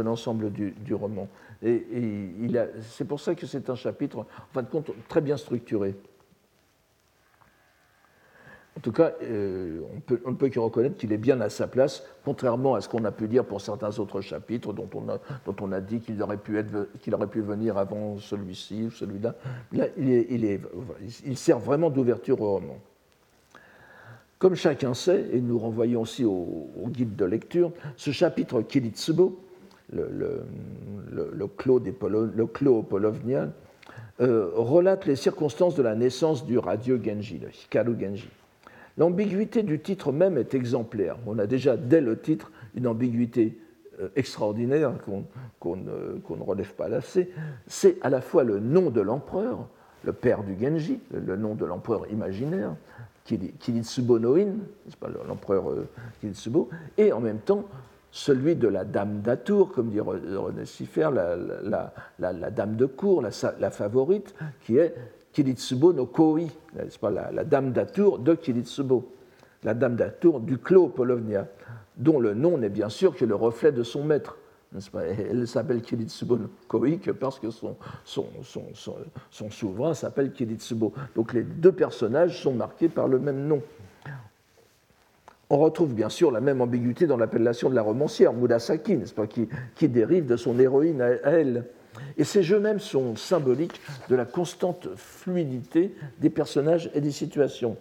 [0.00, 1.28] l'ensemble du, roman.
[1.62, 2.50] Et, et
[2.82, 5.94] c'est pour ça que c'est un chapitre, en fin de compte, très bien structuré.
[8.80, 9.82] En tout cas, euh,
[10.24, 13.04] on, ne peut que reconnaître qu'il est bien à sa place, contrairement à ce qu'on
[13.04, 17.76] a pu dire pour certains autres chapitres dont on a, dit qu'il aurait, pu venir
[17.76, 19.34] avant celui-ci ou celui-là.
[19.72, 22.78] Là, il, sert vraiment d'ouverture au roman.
[24.38, 29.40] Comme chacun sait, et nous renvoyons aussi au, guide de lecture, ce chapitre Kilitsubo,
[29.92, 30.08] le,
[31.12, 31.82] le, le, clos,
[34.22, 38.30] euh, relate les circonstances de la naissance du radieux Genji, le Hikaru Genji.
[39.00, 41.16] L'ambiguïté du titre même est exemplaire.
[41.26, 43.58] On a déjà, dès le titre, une ambiguïté
[43.98, 44.92] euh, extraordinaire
[45.58, 47.30] qu'on ne, relève pas assez.
[47.66, 49.66] C'est à la fois le nom de l'empereur,
[50.04, 52.74] le père du Genji, le nom de l'empereur imaginaire,
[53.24, 54.56] Kiritsubo Noin,
[55.26, 55.88] l'empereur euh,
[56.20, 57.64] Kiritsubo, et en même temps
[58.12, 64.34] celui de la dame d'Atour, comme dit René Siffer, la, dame de cour, la, favorite,
[64.62, 64.94] qui est
[65.32, 66.48] Kiritsubo no Koi,
[67.00, 69.12] pas, la, dame d'Atour de Kiritsubo,
[69.62, 71.46] la dame d'Atour du clos Polovnia,
[71.96, 74.36] dont le nom n'est bien sûr que le reflet de son maître.
[74.92, 77.76] Pas Elle s'appelle Kiritsubo no Koi que parce que son,
[79.50, 80.92] souverain s'appelle Kiritsubo.
[81.14, 83.62] Donc les deux personnages sont marqués par le même nom.
[85.52, 89.88] On retrouve bien sûr la même ambiguïté dans l'appellation de la romancière, Murasaki, qui, qui,
[89.88, 91.64] dérive de son héroïne à elle.
[92.16, 97.76] Et ces jeux mêmes sont symboliques de la constante fluidité des personnages et des situations.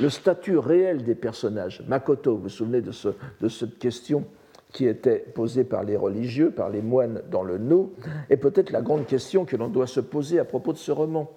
[0.00, 1.82] le statut réel des personnages.
[1.88, 3.08] Makoto, vous vous souvenez de, ce,
[3.40, 4.24] de cette question
[4.72, 7.92] qui était posée par les religieux, par les moines dans le No,
[8.30, 11.30] et peut-être la grande question que l'on doit se poser à propos de ce roman.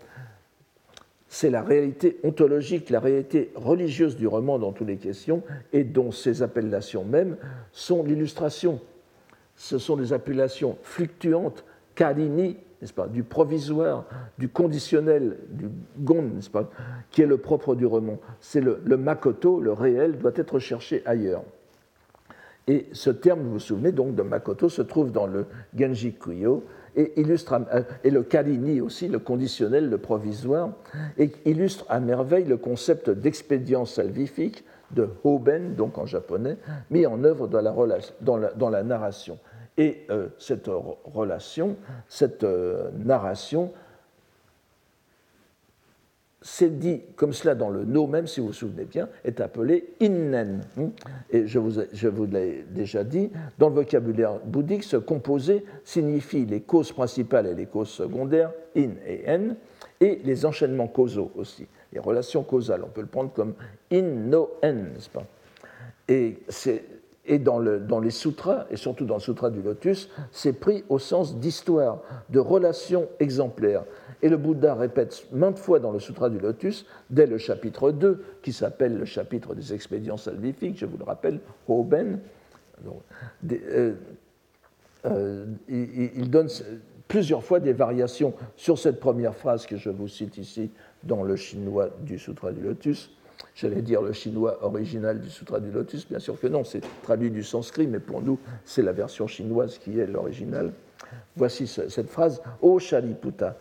[1.27, 6.11] C'est la réalité ontologique, la réalité religieuse du roman dans toutes les questions, et dont
[6.11, 7.35] ces appellations mêmes
[7.73, 8.79] sont l'illustration.
[9.57, 14.05] Ce sont des appellations fluctuantes, karini, n'est-ce pas, du provisoire,
[14.37, 16.69] du conditionnel, du gon, n'est-ce pas,
[17.09, 18.19] qui est le propre du roman.
[18.39, 21.43] C'est le, makoto, le réel, doit être cherché ailleurs.
[22.67, 25.45] Et ce terme, vous vous souvenez donc de Makoto, se trouve dans le
[25.77, 26.63] Genji Kuyo
[26.95, 27.61] et, illustre,
[28.03, 30.71] et le Kalini aussi, le conditionnel, le provisoire,
[31.17, 36.57] et illustre à merveille le concept d'expédient salvifique, de Hoben, donc en japonais,
[36.89, 39.37] mis en œuvre dans la narration.
[39.77, 40.69] Et euh, cette
[41.13, 41.75] relation,
[42.07, 43.73] cette euh, narration
[46.47, 49.95] c'est dit comme cela dans le no, même si vous vous souvenez bien, est appelé
[49.99, 50.61] innen.
[51.31, 56.45] Et je vous, je vous l'ai déjà dit, dans le vocabulaire bouddhique, ce composé signifie
[56.45, 59.55] les causes principales et les causes secondaires, in et en,
[59.99, 62.83] et les enchaînements causaux aussi, les relations causales.
[62.83, 63.55] On peut le prendre comme
[63.91, 65.25] in no en, n'est-ce pas?
[66.07, 66.37] Et,
[67.27, 70.83] et dans, le, dans, les sutras, et surtout dans le sutra du lotus, c'est pris
[70.89, 73.83] au sens d'histoire, de relations exemplaires.
[74.21, 78.23] Et le Bouddha répète maintes fois dans le Sutra du Lotus, dès le chapitre 2,
[78.41, 82.19] qui s'appelle le chapitre des expédients salvifiques, je vous le rappelle, Hoben,
[83.51, 83.93] euh,
[85.05, 86.47] euh, il, donne
[87.07, 90.71] plusieurs fois des variations sur cette première phrase que je vous cite ici
[91.03, 93.11] dans le chinois du Sutra du Lotus.
[93.55, 97.31] J'allais dire le chinois original du Sutra du Lotus, bien sûr que non, c'est traduit
[97.31, 100.71] du sanskrit, mais pour nous, c'est la version chinoise qui est l'original.
[101.37, 102.41] Voici cette phrase.
[102.61, 103.55] Ô Shariputra,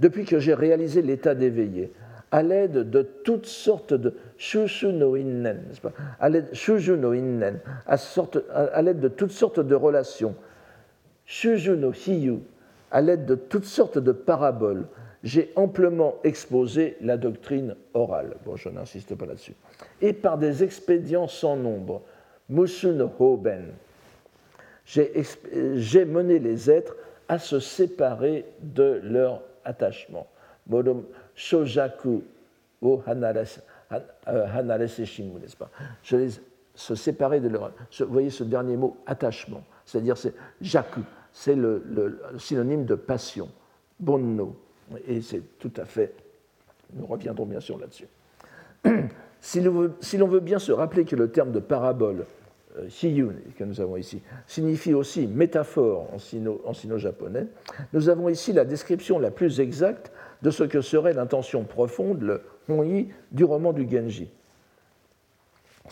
[0.00, 1.92] depuis que j'ai réalisé l'état d'éveillé,
[2.32, 4.14] à l'aide de toutes sortes de
[4.90, 5.62] no innen,
[6.18, 10.34] à l'aide innen, à l'aide de toutes sortes de relations,
[11.44, 12.40] no hiyu,
[12.90, 14.86] à l'aide de toutes sortes de paraboles,
[15.22, 18.36] j'ai amplement exposé la doctrine orale.
[18.44, 19.54] Bon, je n'insiste pas là-dessus.
[20.00, 22.02] Et par des expédients sans nombre,
[22.48, 23.72] musu no hoben,
[24.84, 26.96] j'ai mené les êtres
[27.28, 30.26] à se séparer de leur attachement.
[31.34, 32.22] shojaku
[32.80, 33.60] o hanarese
[35.04, 35.70] shimu, n'est-ce pas?
[36.02, 36.30] Je les
[36.74, 37.72] se séparer de leur.
[37.98, 41.00] Vous voyez ce dernier mot, attachement, c'est-à-dire c'est jaku,
[41.32, 43.48] c'est le, synonyme de passion,
[44.00, 44.56] bonno,
[45.06, 46.14] et c'est tout à fait.
[46.94, 48.08] Nous reviendrons bien sûr là-dessus.
[49.44, 52.26] Si l'on veut bien se rappeler que le terme de parabole
[52.88, 57.46] Shiyun, euh, que nous avons ici, signifie aussi métaphore en sino-japonais,
[57.92, 62.40] nous avons ici la description la plus exacte de ce que serait l'intention profonde, le
[62.68, 64.28] honyi, du roman du Genji.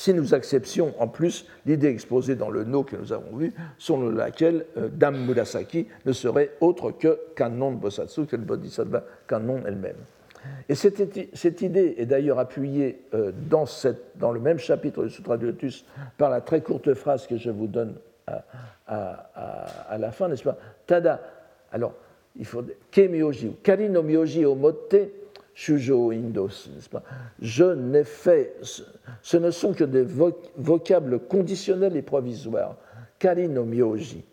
[0.01, 4.09] Si nous acceptions en plus l'idée exposée dans le no que nous avons vu, selon
[4.09, 9.99] laquelle euh, Dame Murasaki ne serait autre que Kannon Bosatsu, que le Bodhisattva Kannon elle-même.
[10.71, 15.85] Et cette, idée est d'ailleurs appuyée euh, dans, le même chapitre du Sutra du Lotus
[16.17, 17.97] par la très courte phrase que je vous donne
[18.87, 20.57] à, la fin, n'est-ce pas?
[20.87, 21.21] Tada.
[21.73, 21.93] Alors,
[22.39, 22.65] il faut.
[22.91, 24.97] Kemyoji, Kari no myoji omote
[25.61, 27.03] shujo indos, n'est-ce pas?
[27.41, 28.57] Je n'ai fait.
[29.23, 30.07] Ce ne sont que des
[30.57, 32.77] vocables conditionnels et provisoires.
[33.19, 34.25] Kari no myoji,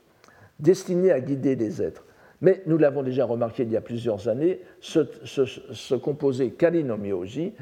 [0.60, 2.06] destinés à guider les êtres.
[2.40, 7.54] Mais nous l'avons déjà remarqué il y a plusieurs années, ce, composé kali no myoji,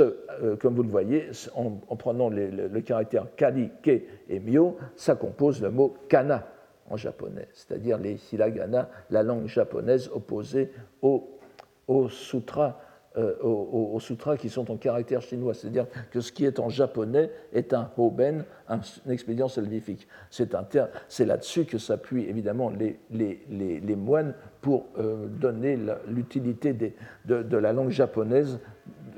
[0.00, 5.62] euh, comme vous le voyez, en, prenant le, caractère kali, ke et myo, ça compose
[5.62, 6.46] le mot kana
[6.90, 11.38] en japonais, c'est-à-dire les hiragana, la langue japonaise opposée au,
[11.86, 12.80] au sutra
[13.16, 15.54] euh, aux, sutras qui sont en caractère chinois.
[15.54, 20.08] C'est-à-dire que ce qui est en japonais est un hoben, un, expédient salvifique.
[20.30, 22.72] C'est là-dessus que s'appuient évidemment
[23.10, 28.58] les, moines pour euh, donner l'utilité de, de, la langue japonaise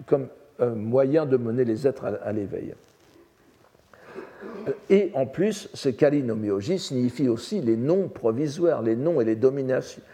[0.05, 0.29] comme
[0.61, 2.75] euh, moyen de mener les êtres à l'éveil.
[4.91, 9.39] Et en plus, ce kalinomyoji signifie aussi les noms provisoires, les noms et les,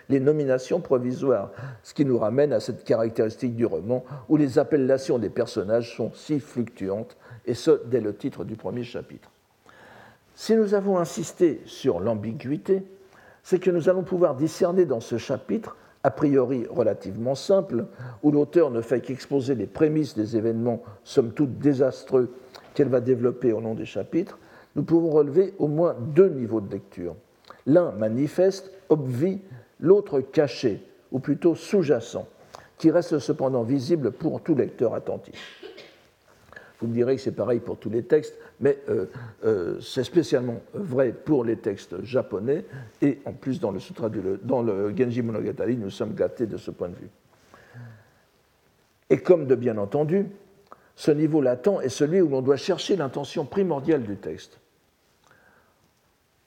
[0.08, 1.50] les, nominations provisoires,
[1.82, 6.12] ce qui nous ramène à cette caractéristique du roman où les appellations des personnages sont
[6.14, 9.30] si fluctuantes, et ce, dès le titre du premier chapitre.
[10.34, 12.82] Si nous avons insisté sur l'ambiguïté,
[13.42, 17.86] c'est que nous allons pouvoir discerner dans ce chapitre, a priori relativement simple,
[18.22, 22.32] où l'auteur ne fait qu'exposer les prémices des événements somme toute désastreux
[22.74, 24.38] qu'elle va développer au long des chapitres,
[24.76, 27.14] nous pouvons relever au moins deux niveaux de lecture.
[27.66, 29.40] L'un manifeste, obvi,
[29.80, 32.26] l'autre caché, ou plutôt sous-jacent,
[32.78, 35.60] qui reste cependant visible pour tout lecteur attentif.
[36.80, 39.06] Vous me direz que c'est pareil pour tous les textes, mais euh,
[39.44, 42.64] euh, c'est spécialement vrai pour les textes japonais,
[43.00, 44.10] et en plus dans le, sutra
[44.42, 47.10] dans le Genji Monogatari, nous sommes gâtés de ce point de vue.
[49.10, 50.26] Et comme de bien entendu,
[50.96, 54.58] ce niveau latent est celui où l'on doit chercher l'intention primordiale du texte.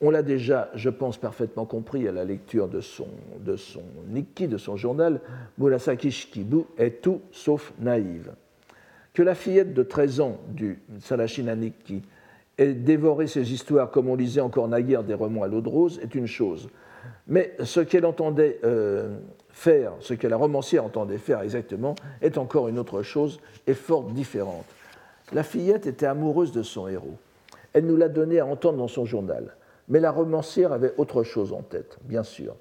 [0.02, 3.08] On l'a déjà, je pense, parfaitement compris à la lecture de son,
[3.40, 5.22] de son Nikki, de son journal,
[5.58, 8.34] Murasaki Shikibu est tout sauf naïve.
[9.14, 12.02] Que la fillette de 13 ans du Salashina Nikki
[12.58, 16.00] ait dévoré ses histoires comme on lisait encore naguère des romans à l'eau de rose
[16.04, 16.70] est une chose.
[17.28, 19.18] Mais ce qu'elle entendait euh,
[19.50, 24.04] faire, ce que la romancière entendait faire exactement, est encore une autre chose et fort
[24.04, 24.66] différente.
[25.32, 27.16] La fillette était amoureuse de son héros.
[27.72, 29.56] Elle nous l'a donné à entendre dans son journal.
[29.88, 32.56] Mais la romancière avait autre chose en tête, bien sûr.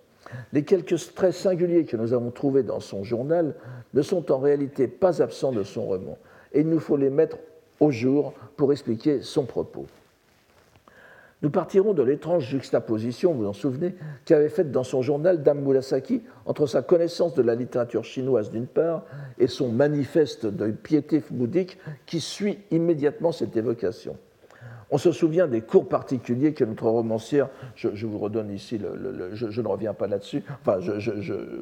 [0.53, 3.55] Les quelques traits singuliers que nous avons trouvés dans son journal
[3.93, 6.19] ne sont en réalité pas absents de son roman,
[6.53, 7.39] et il nous faut les mettre
[7.81, 9.87] au jour pour expliquer son propos.
[11.43, 16.23] Nous partirons de l'étrange juxtaposition, vous en souvenez, qu'avait faite dans son journal Dame Murasaki
[16.47, 19.03] entre sa connaissance de la littérature chinoise d'une part
[19.39, 24.17] et son manifeste de piété bouddhique qui suit immédiatement cette évocation.
[24.91, 29.61] On se souvient des cours particuliers que notre romancière, je, vous redonne ici, le, je,
[29.61, 30.79] ne reviens pas là-dessus, enfin,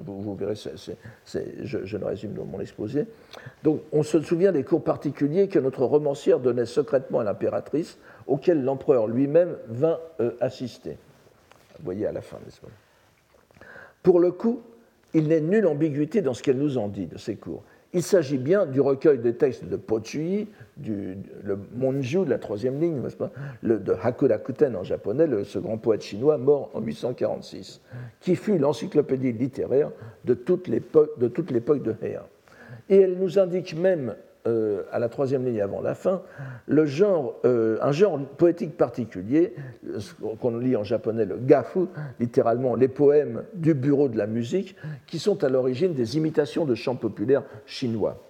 [0.04, 3.06] vous, verrez, je, ne résume mon exposé.
[3.62, 8.62] Donc, on se souvient des cours particuliers que notre romancière donnait secrètement à l'impératrice, auxquels
[8.62, 10.96] l'empereur lui-même vint euh, assister.
[11.78, 12.68] Vous voyez à la fin, n'est-ce pas?
[14.02, 14.62] Pour le coup,
[15.14, 17.62] il n'est nulle ambiguïté dans ce qu'elle nous en dit de ces cours.
[17.94, 22.80] Il s'agit bien du recueil des textes de Pochui, du, le Monju de la troisième
[22.80, 23.30] ligne, pas,
[23.62, 27.82] le, de Hakurakuten en japonais, le, ce grand poète chinois mort en 846,
[28.20, 29.90] qui fut l'encyclopédie littéraire
[30.24, 32.22] de toute l'époque de Heian.
[32.88, 34.14] Et elle nous indique même
[34.48, 36.20] euh, à la troisième ligne avant la fin,
[36.68, 39.54] euh, un genre poétique particulier,
[40.40, 41.86] qu'on lit en japonais le gafu,
[42.18, 44.74] littéralement les poèmes du bureau de la musique,
[45.06, 48.20] qui sont à l'origine des imitations de chants populaires chinois.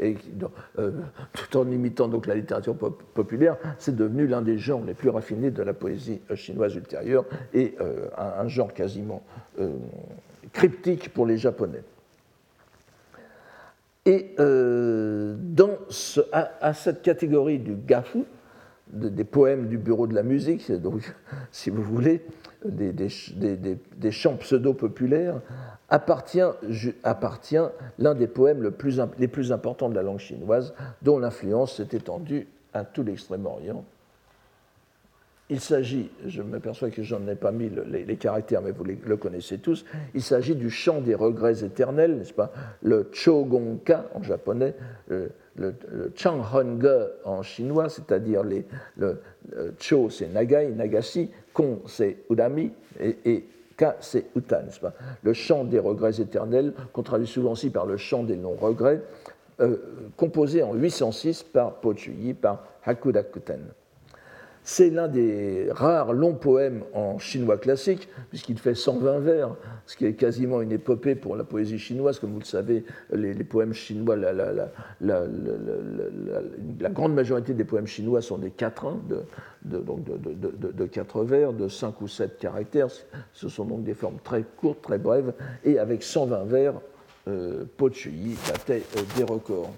[0.00, 0.90] Euh,
[1.32, 2.74] tout en imitant donc la littérature
[3.14, 7.76] populaire, c'est devenu l'un des genres les plus raffinés de la poésie chinoise ultérieure et
[8.18, 9.22] un, genre quasiment
[10.52, 11.84] cryptique pour les Japonais.
[14.04, 15.78] Et euh, dans
[16.32, 18.24] à, cette catégorie du gafu,
[18.88, 21.14] des poèmes du bureau de la musique, donc,
[21.52, 22.24] si vous voulez,
[22.64, 25.40] des, des, chants pseudo-populaires,
[25.88, 26.40] appartient,
[27.04, 27.56] appartient
[27.98, 28.72] l'un des poèmes
[29.18, 33.84] les plus importants de la langue chinoise, dont l'influence s'est étendue à tout l'Extrême-Orient
[35.52, 39.16] il s'agit, je m'aperçois que je n'en ai pas mis les, caractères, mais vous le
[39.16, 39.84] connaissez tous,
[40.14, 42.52] il s'agit du chant des regrets éternels, n'est-ce pas?
[42.82, 44.74] Le Chogonka en japonais,
[45.08, 45.74] le, le,
[46.16, 46.86] Changhenge
[47.24, 48.64] en chinois, c'est-à-dire le,
[48.96, 49.20] le,
[49.78, 53.44] Cho c'est Nagai, Nagashi, Kon c'est Udami et,
[53.76, 54.94] Ka c'est Uta, n'est-ce pas?
[55.22, 59.02] Le chant des regrets éternels, qu'on traduit souvent aussi par le chant des non-regrets,
[59.60, 59.76] euh,
[60.16, 63.60] composé en 806 par Pochuyi, par Hakudakuten.
[64.64, 70.06] C'est l'un des rares longs poèmes en chinois classique, puisqu'il fait 120 vers, ce qui
[70.06, 72.20] est quasiment une épopée pour la poésie chinoise.
[72.20, 74.70] Comme vous le savez, les, poèmes chinois, la,
[76.90, 79.00] grande majorité des poèmes chinois sont des quatrains,
[79.64, 82.88] de, quatre vers, de 5 ou 7 caractères.
[83.32, 85.32] Ce sont donc des formes très courtes, très brèves,
[85.64, 86.74] et avec 120 vers,
[87.28, 89.72] euh, Po Chuyi battait euh, des records.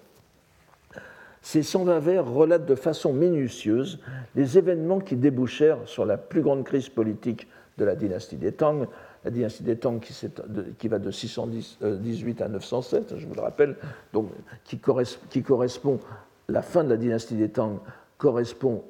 [1.44, 4.00] Ces 120 vers relatent de façon minutieuse
[4.35, 8.88] les événements qui débouchèrent sur la plus grande crise politique de la dynastie des Tang,
[9.26, 13.76] la dynastie des Tang qui, va de 618 à 907, je vous le rappelle,
[14.14, 14.30] donc,
[14.64, 16.00] qui, correspond,
[16.48, 17.78] la fin de la dynastie des Tang
[18.16, 18.83] correspond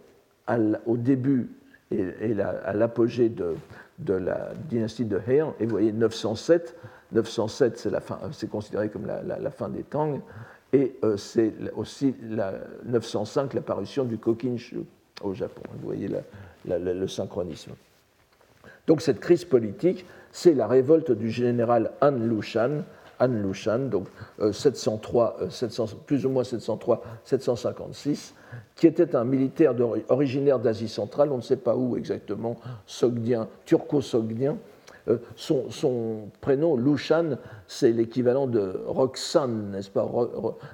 [0.86, 1.50] au début
[1.90, 3.56] et, à l'apogée de,
[4.06, 6.76] la dynastie de Heian, et vous voyez 907,
[7.10, 7.88] 907
[8.30, 10.20] c'est considéré comme la, la, fin des Tang,
[10.74, 14.80] et euh, c'est aussi la 905, l'apparition du Kokinshu
[15.22, 15.62] au Japon.
[15.78, 16.10] Vous voyez
[16.66, 17.72] le synchronisme.
[18.88, 22.82] Donc cette crise politique, c'est la révolte du général Han Lushan,
[23.20, 24.08] Han Lushan, donc
[24.52, 28.32] 703, euh, 700, euh, plus ou moins 703-756,
[28.74, 29.74] qui était un militaire
[30.08, 34.58] originaire d'Asie centrale, on ne sait pas où exactement, sogdien, turco-sogdien,
[35.08, 37.36] euh, son, prénom, Lushan,
[37.66, 40.10] c'est l'équivalent de Roxane, n'est-ce pas?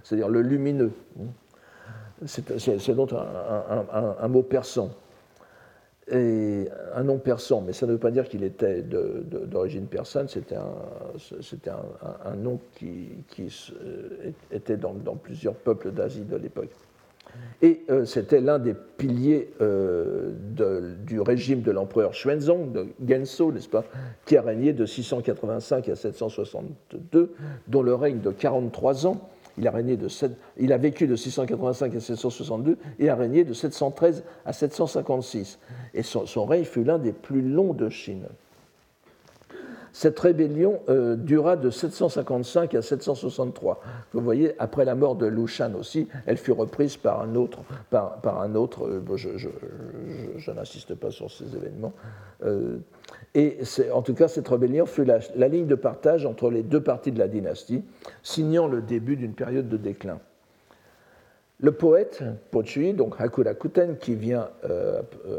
[0.04, 0.92] C'est-à-dire le lumineux.
[2.26, 4.90] C'est donc un, mot persan.
[6.10, 10.56] et un nom persan, mais ça ne veut pas dire qu'il était d'origine persane, c'était
[10.56, 13.72] un, nom qui, qui
[14.52, 16.70] était dans, plusieurs peuples d'Asie de l'époque.
[17.62, 20.32] Et euh, c'était l'un des piliers euh,
[21.06, 23.84] du régime de l'empereur Xuanzong, de Genso, n'est-ce pas,
[24.24, 27.34] qui a régné de 685 à 762,
[27.68, 29.28] dont le règne de 43 ans
[29.58, 30.08] il a, régné de
[30.58, 35.58] il a vécu de 685 à 762 et a régné de 713 à 756.
[35.92, 38.26] Et son règne fut l'un des plus longs de Chine.
[39.92, 43.80] Cette rébellion euh, dura de 755 à 763.
[44.12, 47.60] Vous voyez, après la mort de Lushan aussi, elle fut reprise par un autre.
[47.90, 51.92] Par, un autre euh, je, n'insiste pas sur ces événements.
[52.44, 52.78] Euh,
[53.34, 53.58] et
[53.92, 57.18] en tout cas, cette rébellion fut la, ligne de partage entre les deux parties de
[57.18, 57.84] la dynastie,
[58.22, 60.20] signant le début d'une période de déclin.
[61.58, 64.48] Le poète Pochui, donc Hakura Kuten, qui vient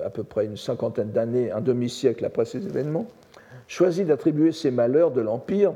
[0.06, 3.08] à peu près une cinquantaine d'années, un demi-siècle après ces événements,
[3.72, 5.74] choisit d'attribuer ces malheurs de l'Empire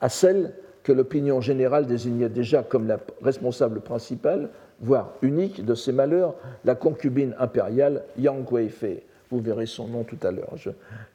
[0.00, 0.52] à celle
[0.82, 4.48] que l'opinion générale désignait déjà comme la responsable principale,
[4.80, 9.04] voire unique de ces malheurs, la concubine impériale Yang Weifei.
[9.30, 10.54] Vous verrez son nom tout à l'heure.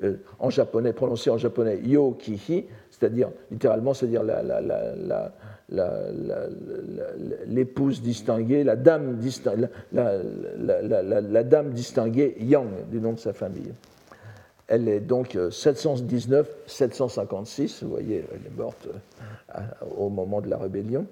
[0.04, 4.24] Euh, en japonais, prononcé en japonais Yo Kihi, c'est-à-dire littéralement, c'est-à-dire
[7.48, 9.16] l'épouse distinguée, la dame
[11.74, 13.74] distinguée Yang du nom de sa famille.
[14.74, 18.88] Elle est donc 719-756, euh, vous voyez, elle est morte
[19.56, 19.60] euh,
[19.96, 21.06] au moment de la rébellion,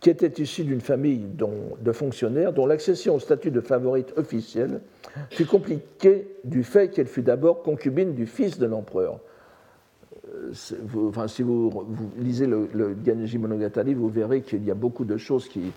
[0.00, 4.80] qui était issue d'une famille de fonctionnaires dont l'accession au statut de favorite officielle
[5.28, 9.20] fut compliquée du fait qu'elle fut d'abord concubine du fils de l'empereur.
[10.34, 11.70] Euh, si vous,
[12.16, 12.96] lisez le, le,
[13.38, 15.72] Monogatari, vous verrez qu'il y a beaucoup de choses qui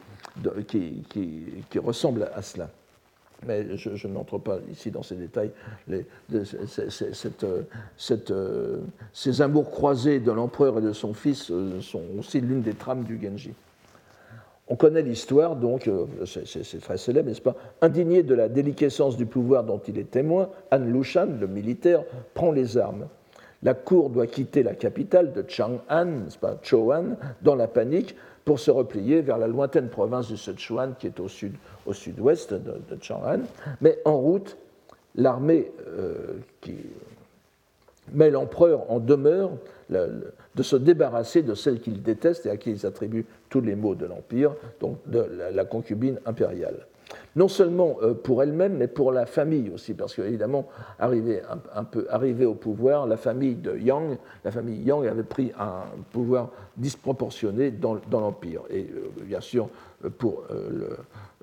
[1.77, 2.69] ressemblent à cela
[3.45, 5.51] mais je, n'entre pas ici dans ces détails.
[9.13, 13.03] ces amours croisés de l'empereur et de son fils euh, sont aussi l'une des trames
[13.03, 13.51] du Genji.
[14.69, 17.55] On connaît l'histoire, donc, euh, c'est très célèbre, n'est-ce pas?
[17.81, 22.51] Indigné de la déliquescence du pouvoir dont il est témoin, Han Lushan, le militaire, prend
[22.51, 23.07] les armes.
[23.63, 28.15] La cour doit quitter la capitale de Chang'an, n'est-ce pas, Chou'an, dans la panique,
[28.47, 31.53] pour se replier vers la lointaine province du Sichuan, qui est au sud,
[31.85, 33.41] au sud-ouest de, de, Chang'an.
[33.81, 34.55] Mais en route,
[35.15, 36.75] l'armée euh, qui
[38.13, 39.51] met l'empereur en demeure
[39.89, 43.95] de se débarrasser de celle qu'il déteste et à qui il attribue tous les maux
[43.95, 46.87] de l'empire, donc de la concubine impériale
[47.35, 50.67] non seulement euh, pour elle-même, mais pour la famille aussi, parce qu'évidemment,
[50.99, 51.41] arrivé,
[51.75, 57.71] un, au pouvoir, la famille de Yang, la famille Yang avait pris un pouvoir disproportionné
[57.71, 58.61] dans, l'Empire.
[58.69, 59.69] Et euh, bien sûr,
[60.17, 60.95] pour euh,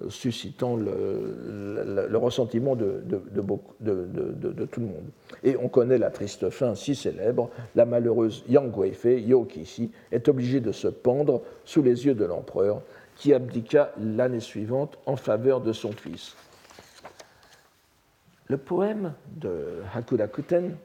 [0.09, 5.05] suscitant le, ressentiment de, de, tout le monde.
[5.43, 10.29] Et on connaît la triste fin si célèbre, la malheureuse Yang Guifei, Yo Kixi, est
[10.29, 12.83] obligée de se pendre sous les yeux de l'empereur
[13.17, 16.37] qui abdiqua l'année suivante en faveur de son fils.
[18.49, 19.83] Le poème de
[20.33, 20.77] Kuten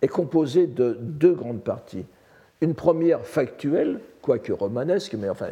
[0.00, 2.06] est composé de deux grandes parties.
[2.60, 5.48] Une première factuelle, quoique romanesque, mais enfin,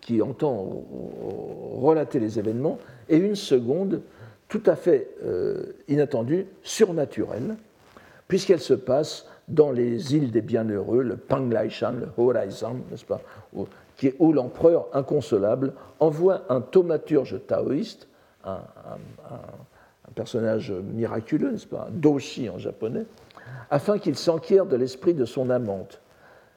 [0.00, 0.84] qui, entend
[1.76, 2.78] relater les événements,
[3.08, 4.02] et une seconde
[4.48, 7.56] tout à fait euh, inattendue, surnaturelle,
[8.26, 13.20] puisqu'elle se passe dans les îles des bienheureux, le Panglaishan, le Horizon, n'est-ce pas,
[14.18, 18.08] où l'empereur inconsolable envoie un thaumaturge taoïste,
[18.44, 18.60] un,
[20.14, 23.04] personnage miraculeux, n'est-ce pas, un doshi en japonais,
[23.70, 26.00] afin qu'il s'enquiert de l'esprit de son amante.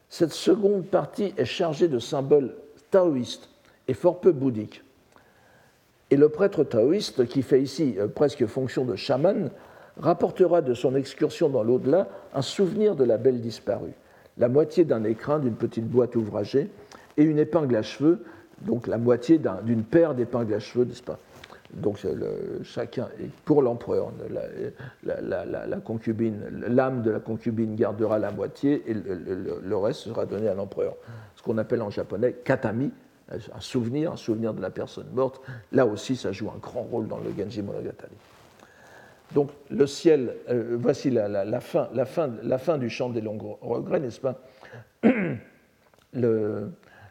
[0.09, 2.55] Cette seconde partie est chargée de symboles
[2.91, 3.49] taoïstes
[3.87, 4.83] et fort peu bouddhiques.
[6.09, 9.49] Et le prêtre taoïste, qui fait ici euh, presque fonction de chaman,
[9.97, 13.93] rapportera de son excursion dans l'au-delà un souvenir de la belle disparue,
[14.37, 16.69] la moitié d'un écrin d'une petite boîte ouvragée
[17.18, 18.24] et une épingle à cheveux,
[18.61, 21.20] donc la moitié d'une paire d'épingles à cheveux, n'est-ce pas?
[21.74, 21.97] Donc
[22.64, 23.09] chacun,
[23.45, 24.11] pour l'empereur,
[25.03, 30.53] la, concubine, l'âme de la concubine gardera la moitié et le, reste sera donné à
[30.53, 30.95] l'empereur.
[31.36, 32.91] Ce qu'on appelle en japonais katami,
[33.32, 35.41] un souvenir, un souvenir de la personne morte.
[35.72, 38.14] Là aussi, ça joue un grand rôle dans le Genji Monogatari.
[39.34, 43.57] Donc le ciel, euh, voici la, fin, la, fin, la fin du chant des longs
[43.61, 44.39] regrets, n'est-ce pas?
[45.03, 45.39] Le,
[46.16, 46.68] euh,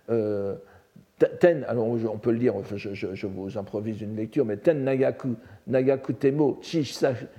[0.06, 5.34] ten, alors on peut le dire, je, vous improvise une lecture, mais ten nagaku,
[5.66, 6.84] nagaku temo, chi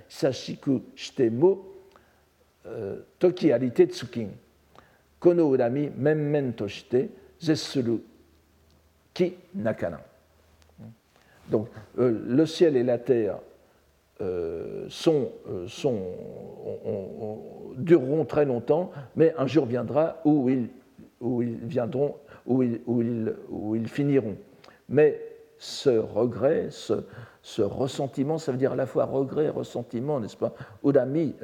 [0.08, 1.66] sashiku shitemo,
[2.66, 4.30] euh, toki arite tsukin,
[5.20, 7.10] kono urami memmen toshite,
[7.42, 8.00] zessuru
[9.14, 10.00] ki nakana.
[11.50, 13.40] Donc le ciel et la terre
[14.88, 15.30] sont,
[15.68, 16.02] sont,
[17.78, 20.70] dureront très longtemps, mais un jour viendra où ils,
[21.20, 24.36] où ils viendront, où ils, finiront.
[24.90, 25.22] Mais
[25.58, 31.36] ce regret, ce, ressentiment, ça veut dire à la fois regret, ressentiment, n'est-ce pas Udami,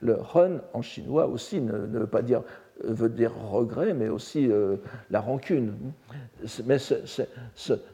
[0.00, 2.42] le hun en chinois aussi ne, veut pas dire
[2.82, 4.76] veut dire regret, mais aussi euh,
[5.10, 5.74] la rancune.
[6.64, 6.78] Mais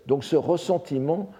[0.06, 1.32] donc ce ressentiment,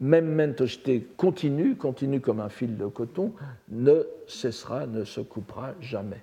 [0.00, 3.32] même mentocheté continue, continue comme un fil de coton,
[3.68, 6.22] ne cessera, ne se coupera jamais.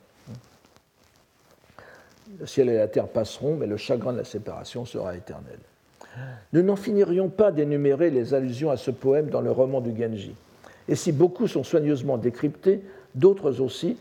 [2.39, 5.59] Le ciel et la terre passeront, mais le chagrin de la séparation sera éternel.
[6.51, 10.36] Nous n'en finirions pas d'énumérer les allusions à ce poème dans le roman du Genji.
[10.88, 12.81] Et si beaucoup sont soigneusement décryptés,
[13.15, 13.97] d'autres aussi,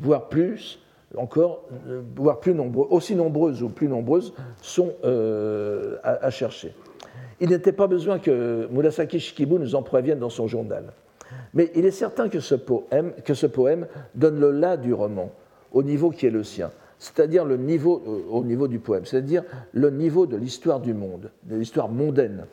[0.00, 0.78] voire plus,
[1.16, 6.74] encore, euh, voire plus nombreux, aussi nombreuses ou plus nombreuses, sont euh, à, chercher.
[7.40, 10.84] Il n'était pas besoin que Murasaki Shikibu nous en prévienne dans son journal.
[11.54, 15.30] Mais il est certain que ce poème, que ce poème donne le là du roman,
[15.72, 19.42] au niveau qui est le sien c'est-à-dire le niveau, euh, au niveau du poème, c'est-à-dire
[19.72, 22.46] le niveau de l'histoire du monde, de l'histoire mondaine.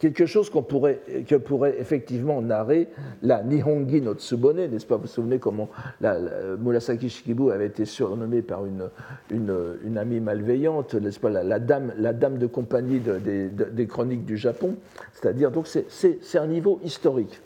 [0.00, 2.88] Quelque chose qu'on pourrait, que pourrait effectivement narrer
[3.22, 4.96] la Nihongi no Tsubone, n'est-ce pas?
[4.96, 5.70] Vous vous souvenez comment
[6.00, 6.18] la,
[6.58, 8.90] Murasaki Shikibu avait été surnommée par une,
[9.30, 11.30] une, amie malveillante, n'est-ce pas?
[11.30, 14.76] La, dame, la dame de compagnie des chroniques du Japon
[15.12, 17.40] C'est-à-dire, donc c'est un niveau historique.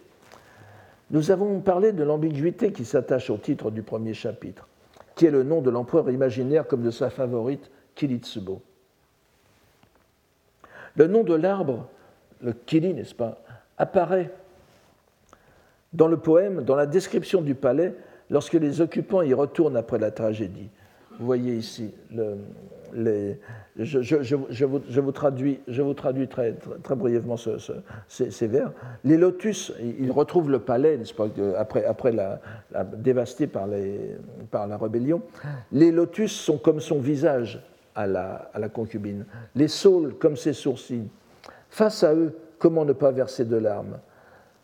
[1.10, 4.66] Nous avons parlé de l'ambiguïté qui s'attache au titre du premier chapitre
[5.18, 8.62] qui est le nom de l'empereur imaginaire comme de sa favorite, Kiritsubo.
[10.94, 11.88] Le nom de l'arbre,
[12.40, 13.42] le Kili, n'est-ce pas,
[13.78, 14.30] apparaît
[15.92, 17.96] dans le poème, dans la description du palais,
[18.30, 20.68] lorsque les occupants y retournent après la tragédie.
[21.18, 22.36] Vous voyez ici le,
[23.76, 26.54] je, vous, traduis, très,
[26.96, 27.36] brièvement
[28.08, 28.72] ces, vers.
[29.04, 32.40] Les lotus, ils retrouvent le palais, pas, après, après la,
[32.96, 35.22] dévasté par, la rébellion.
[35.72, 37.60] Les lotus sont comme son visage
[37.94, 39.24] à la, la concubine,
[39.54, 41.08] les saules comme ses sourcils.
[41.70, 43.98] Face à eux, comment ne pas verser de larmes?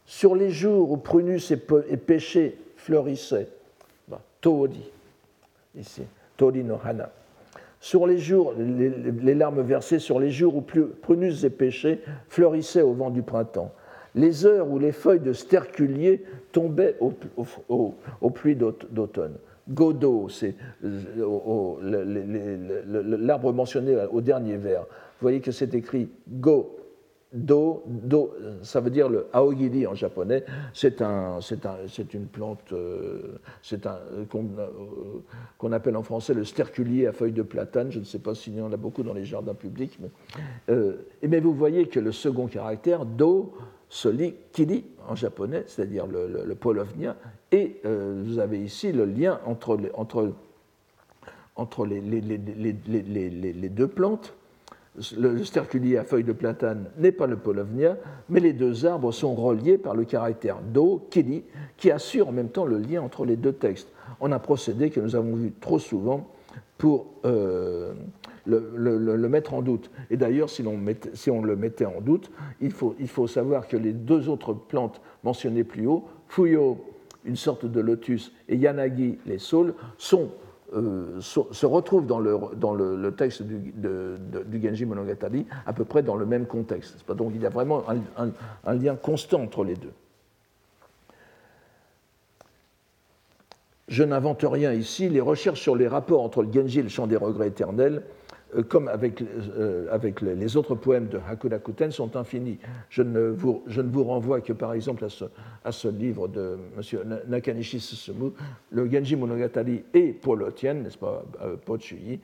[0.07, 3.49] Sur les jours où Prunus et, Péché fleurissaient,
[4.07, 4.91] bah, Toodi,
[5.75, 6.03] ici,
[6.37, 7.11] Toodi no Hana
[7.85, 10.63] sur les jours, les, larmes versées sur les jours où
[11.03, 13.73] prunus et pêchés fleurissaient au vent du printemps,
[14.15, 16.97] les heures où les feuilles de sterculier tombaient
[17.69, 19.35] aux pluies d'automne.
[19.69, 21.77] Godot, c'est euh,
[23.19, 24.81] l'arbre mentionné au dernier vers.
[24.85, 26.75] Vous voyez que c'est écrit Go,
[27.35, 27.83] Do,
[28.63, 30.45] ça veut dire le aogiri en japonais.
[30.73, 33.39] C'est un, un, une plante euh,
[33.73, 34.25] euh,
[35.59, 37.91] qu'on appelle en français le sterculier à feuilles de platane.
[37.91, 39.99] Je ne sais pas s'il y en a beaucoup dans les jardins publics.
[40.01, 40.11] Mais,
[40.71, 40.95] euh,
[41.41, 43.53] vous voyez que le second caractère, do,
[43.89, 46.57] se lit kiri en japonais, c'est-à-dire le, le,
[47.51, 49.77] et vous avez ici le lien entre,
[51.85, 54.35] les, les deux plantes
[55.17, 57.97] le sterculier à feuilles de platane n'est pas le polovnia,
[58.29, 61.43] mais les deux arbres sont reliés par le caractère do, kili,
[61.77, 63.89] qui assure en même temps le lien entre les deux textes.
[64.21, 66.31] On a procédé que nous avons vu trop souvent
[66.79, 67.93] pour euh,
[68.47, 69.91] le, mettre en doute.
[70.11, 70.65] Et d'ailleurs, si,
[71.15, 72.31] si, on le mettait en doute,
[72.61, 76.79] il faut, il faut savoir que les deux autres plantes mentionnées plus haut, Fuyo,
[77.25, 80.31] une sorte de lotus, et Yanagi, les saules, sont
[80.73, 86.03] euh, se retrouve dans le, dans le, texte du, du, Genji Monogatari à peu près
[86.03, 87.05] dans le même contexte.
[87.13, 88.31] Donc il y a vraiment un,
[88.65, 89.93] un, lien constant entre les deux.
[93.89, 95.09] Je n'invente rien ici.
[95.11, 98.03] Les recherches sur les rapports entre le Genji et le chant des regrets éternels
[98.63, 99.89] comme avec, euh,
[100.23, 102.59] les autres poèmes de Hakudakuten, sont infinis.
[102.89, 105.07] Je ne, vous, renvoie que par exemple
[105.65, 107.21] à ce, livre de M.
[107.29, 108.31] Nakanishi Susumu,
[108.71, 112.21] le Genji Monogatari et Paul Otien, n'est-ce pas, euh, Pochui,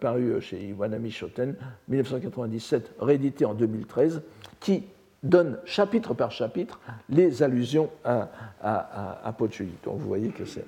[0.00, 1.54] paru chez Iwanami Shoten,
[1.88, 4.22] 1997, réédité en 2013,
[4.60, 4.84] qui
[5.22, 9.32] donne chapitre par chapitre les allusions à, à, à,
[9.84, 10.64] Donc vous voyez que c'est.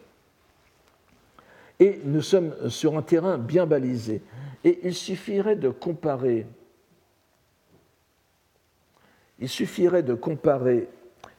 [1.80, 4.22] Et nous sommes sur un terrain bien balisé.
[4.62, 6.46] Et il suffirait de comparer,
[9.38, 10.88] il suffirait de comparer,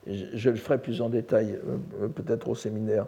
[0.08, 1.60] je le ferai plus en détail
[2.02, 3.06] euh, peut-être au séminaire,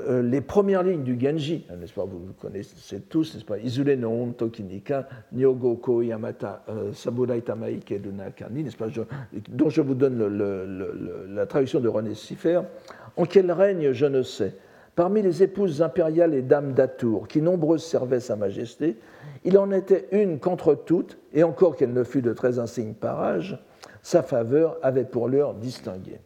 [0.00, 4.10] euh, les premières lignes du Genji, n'est-ce pas, vous connaissez tous, n'est-ce pas, Izure no
[4.10, 8.88] on Tokinika, Nyogoko Yamata, euh, Saburai Dunakani, n'est-ce pas,
[9.48, 12.60] dont je vous donne la traduction de René Siffer.
[13.16, 14.54] En quel règne, je ne sais,
[14.96, 18.96] Parmi les épouses impériales et dames d'Atour, qui nombreuses servaient Sa Majesté,
[19.44, 23.58] il en était une qu'entre toutes, et encore qu'elle ne fût de très insigne parage,
[24.02, 26.20] sa faveur avait pour l'heure distingué.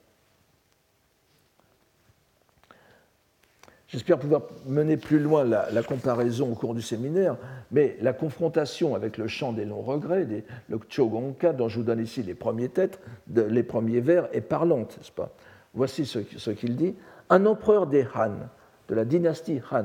[3.88, 7.38] J'espère pouvoir mener plus loin la, comparaison au cours du séminaire,
[7.70, 10.26] mais la confrontation avec le chant des longs regrets,
[10.68, 13.00] le Chogonka, dont je vous donne ici les premiers têtes,
[13.34, 15.30] les premiers vers, est parlante, n'est-ce pas?
[15.72, 16.96] Voici ce, qu'il dit.
[17.30, 18.32] Un empereur des Han,
[18.88, 19.84] de la dynastie Han,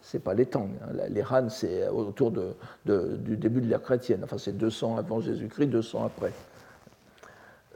[0.00, 4.20] ce n'est pas les Tang, hein, les Han, c'est autour du début de l'ère chrétienne,
[4.24, 6.32] enfin c'est 200 avant Jésus-Christ, 200 après.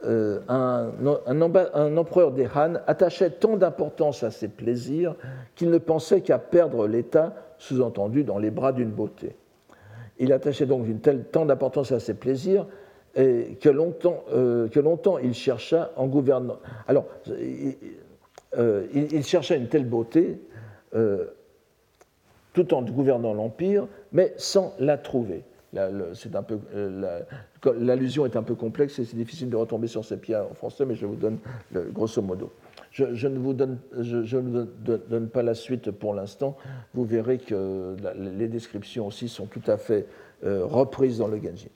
[0.05, 5.15] Euh, un, empereur des Han attachait tant d'importance à ses plaisirs
[5.55, 9.35] qu'il ne pensait qu'à perdre l'État, sous-entendu dans les bras d'une beauté.
[10.19, 12.67] Il attachait donc une telle, tant d'importance à ses plaisirs
[13.15, 16.59] que, longtemps, euh, que longtemps il chercha en gouvernant.
[16.87, 17.05] Alors,
[18.57, 20.39] euh, il, cherchait une telle beauté
[22.53, 25.43] tout en gouvernant l'Empire, mais sans la trouver.
[25.75, 27.21] Euh,
[27.77, 30.85] l'allusion est un peu complexe et c'est difficile de retomber sur ses pieds en français,
[30.85, 31.37] mais je vous donne
[31.71, 32.51] le, grosso modo.
[32.91, 36.57] Je, ne vous donne, je, ne donne pas la suite pour l'instant.
[36.95, 40.07] Vous verrez que les descriptions aussi sont tout à fait
[40.43, 41.69] euh, reprises dans le Genji.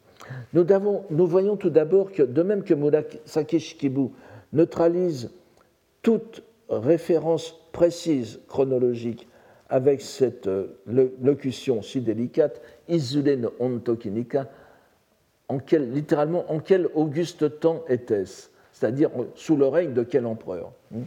[0.53, 0.65] Nous,
[1.11, 4.09] nous voyons tout d'abord que, de même que Murasaki Shikibu
[4.53, 5.30] neutralise
[6.01, 6.43] toute
[6.78, 9.28] référence précise chronologique
[9.69, 10.78] avec cette euh,
[11.22, 14.49] locution si délicate, Isule no ontokinika,
[15.47, 18.49] en quel, littéralement, en quel auguste temps était-ce?
[18.74, 20.72] C'est-à-dire sous le règne de quel empereur?
[20.91, 21.03] Hmm?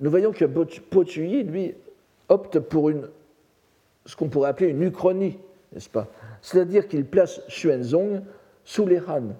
[0.00, 1.74] Nous voyons que Pochuyi, lui,
[2.28, 3.08] opte pour une,
[4.06, 5.38] ce qu'on pourrait appeler une uchronie,
[5.72, 6.08] n'est-ce pas?
[6.42, 8.22] C'est-à-dire qu'il place Xuanzong
[8.64, 9.34] sous les Han,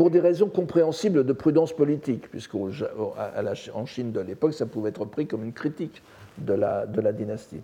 [0.00, 2.70] pour des raisons compréhensibles de prudence politique, puisqu'en
[3.84, 6.02] Chine de l'époque, ça pouvait être pris comme une critique
[6.38, 7.60] de la, de la dynastie.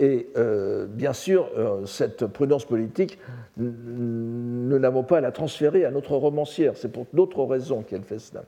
[0.00, 3.18] Et euh, bien sûr, euh, cette prudence politique,
[3.58, 6.78] nous n'avons pas à la transférer à notre romancière.
[6.78, 8.44] C'est pour d'autres raisons qu'elle fait cela.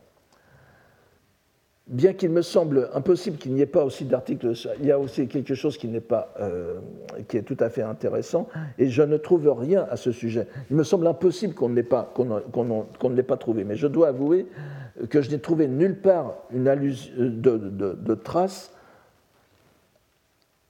[1.89, 5.29] Bien qu'il me semble impossible qu'il n'y ait pas aussi d'articles, il y a aussi
[5.29, 6.81] quelque chose qui n'est pas, euh,
[7.29, 10.49] qui est tout à fait intéressant, et je ne trouve rien à ce sujet.
[10.69, 13.87] Il me semble impossible qu'on ne l'ait pas, qu'on, ne l'ait pas trouvé, mais je
[13.87, 14.47] dois avouer
[15.11, 18.73] que je n'ai trouvé nulle part une allusion de, de, de trace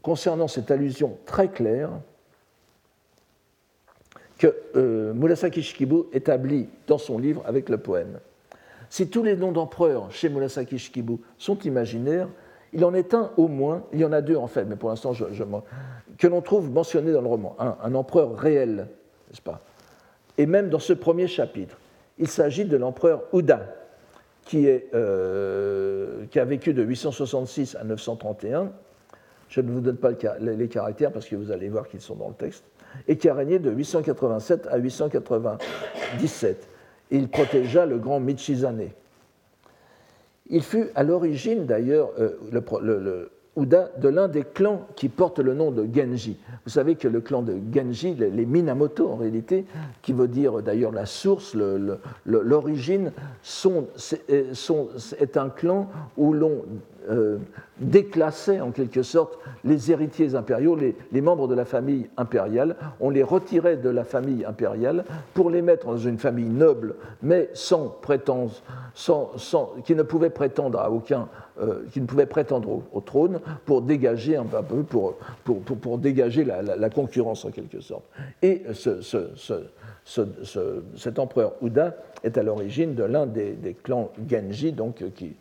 [0.03, 1.91] concernant cette allusion très claire
[4.39, 8.21] que euh, Murasaki Shikibu établit dans son livre avec le poème.
[8.91, 12.29] Si tous les noms d'empereurs chez Murasaki Shikibu sont imaginaires,
[12.73, 14.91] il en est un au moins, il y en a deux en fait, mais pour
[14.91, 15.25] l'instant, je,
[16.19, 17.57] que l'on trouve mentionné dans le roman.
[17.59, 18.89] Un, empereur réel,
[19.29, 19.63] n'est-ce pas?
[20.39, 21.79] Et même dans ce premier chapitre,
[22.19, 23.75] il s'agit de l'empereur Uda,
[24.55, 28.71] euh, qui a vécu de 866 à 931
[29.49, 30.11] je ne vous donne pas
[30.41, 32.65] les caractères parce que vous allez voir qu'ils sont dans le texte,
[33.07, 36.69] et qui a régné de 887 à 897.
[37.11, 38.89] Il protégea le grand Michizane.
[40.49, 45.55] Il fut à l'origine d'ailleurs euh, le, Uda de l'un des clans qui porte le
[45.55, 46.37] nom de Genji.
[46.65, 49.65] Vous savez que le clan de Genji, les Minamoto en réalité,
[50.03, 51.57] qui veut dire d'ailleurs la source,
[52.27, 53.13] l'origine,
[55.19, 55.89] est un clan
[56.19, 56.65] où l'on
[57.09, 57.39] euh,
[57.79, 62.77] déclassait en quelque sorte les héritiers impériaux, les, membres de la famille impériale.
[63.01, 65.05] On les retirait de la famille impériale
[65.35, 68.63] pour les mettre dans une famille noble, mais sans prétence,
[68.95, 69.31] sans,
[69.85, 71.29] qui ne pouvait prétendre à aucun,
[71.61, 76.45] euh, qui ne pouvait prétendre au, trône, pour dégager un peu, pour, pour, pour, dégager
[76.45, 78.05] la, concurrence en quelque sorte.
[78.41, 79.01] Et ce,
[80.97, 85.37] cet empereur Uda est à l'origine de l'un des, des, clans Genji, donc, qui,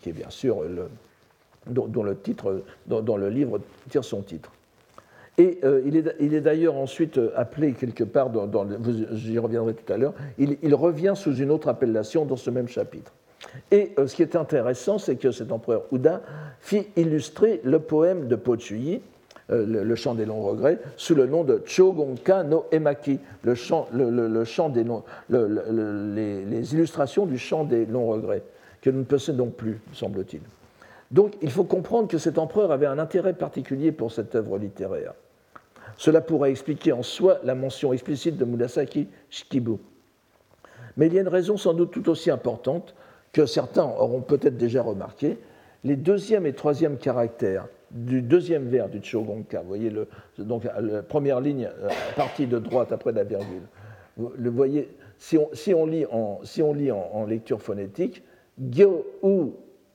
[0.00, 0.88] qui, est bien sûr le,
[1.66, 4.50] dont, le titre, dont, le livre tire son titre.
[5.38, 8.66] Et euh, il est, il est d'ailleurs ensuite appelé quelque part, dans,
[9.12, 13.12] j'y reviendrai tout à l'heure, il, revient sous une autre appellation dans ce même chapitre.
[13.70, 16.22] Et euh, ce qui est intéressant, c'est que cet empereur Ouda
[16.60, 19.00] fit illustrer le poème de Pochuyi,
[19.50, 23.88] euh, le, chant des longs regrets, sous le nom de Chogonka no Emaki, le chant,
[23.92, 24.84] le, chant des
[25.30, 28.42] les, illustrations du chant des longs regrets
[28.82, 30.42] que nous ne possédons plus, semble-t-il.
[31.10, 35.14] Donc il faut comprendre que cet empereur avait un intérêt particulier pour cette œuvre littéraire.
[35.96, 39.76] Cela pourrait expliquer en soi la mention explicite de Murasaki Shikibu.
[40.96, 42.94] Mais il y a une raison sans doute tout aussi importante
[43.32, 45.38] que certains auront peut-être déjà remarqué.
[45.84, 50.08] Les deuxième et troisième caractères du deuxième vers du Chogonka, vous voyez le,
[50.38, 53.62] donc la première ligne, euh, partie de droite après la virgule.
[54.16, 55.36] Vous le voyez, si
[55.74, 58.22] on, lit, en, si on lit en lecture phonétique,
[58.58, 59.52] Gyo, U,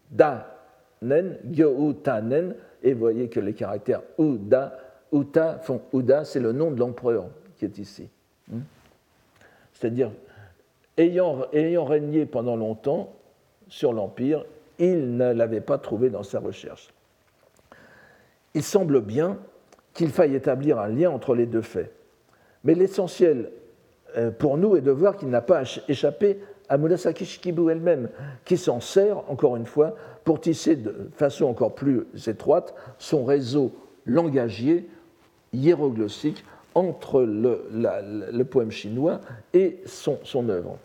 [0.10, 0.58] Da,
[1.02, 4.78] nen, gyo tanen, et vous voyez que les caractères uda,
[5.12, 7.28] uta font uda, c'est le nom de l'empereur
[7.58, 8.10] qui est ici.
[8.50, 8.62] Hmm?
[9.74, 10.12] C'est-à-dire,
[10.98, 13.14] ayant, ayant régné pendant longtemps
[13.68, 14.46] sur l'Empire,
[14.80, 16.94] il ne l'avait pas trouvé dans sa recherche.
[18.54, 19.38] Il semble bien
[19.94, 21.92] qu'il faille établir un lien entre les deux faits.
[22.64, 23.52] Mais l'essentiel
[24.16, 26.40] euh, pour nous est de voir qu'il n'a pas échappé
[26.70, 28.10] à Murasaki Shikibu elle-même,
[28.46, 33.74] qui s'en sert, encore une fois, pour tisser de façon encore plus étroite son réseau
[34.06, 34.88] langagier,
[35.54, 36.44] hiéroglyphique,
[36.76, 39.20] entre le, poème chinois
[39.54, 40.78] et son, son œuvre.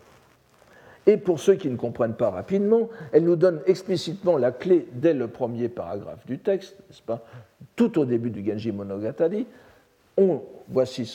[1.05, 5.13] Et pour ceux qui ne comprennent pas rapidement, elle nous donne explicitement la clé dès
[5.13, 7.23] le premier paragraphe du texte, n'est-ce pas?
[7.75, 9.45] Tout au début du Genji Monogatari,
[10.17, 11.11] on, voici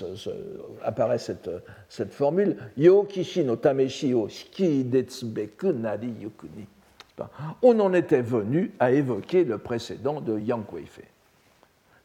[0.83, 1.51] apparaît cette,
[1.89, 4.29] cette, formule Yo kishi no tameshi o
[5.73, 6.67] nari yukuni.
[7.63, 11.05] On en était venu à évoquer le précédent de Yang Weifei,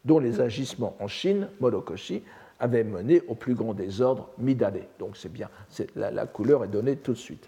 [0.05, 2.23] dont les agissements en Chine, Morokoshi,
[2.59, 4.87] avaient mené au plus grand désordre Midale.
[4.97, 5.49] Donc c'est bien,
[5.95, 7.47] la, la couleur est donnée tout de suite.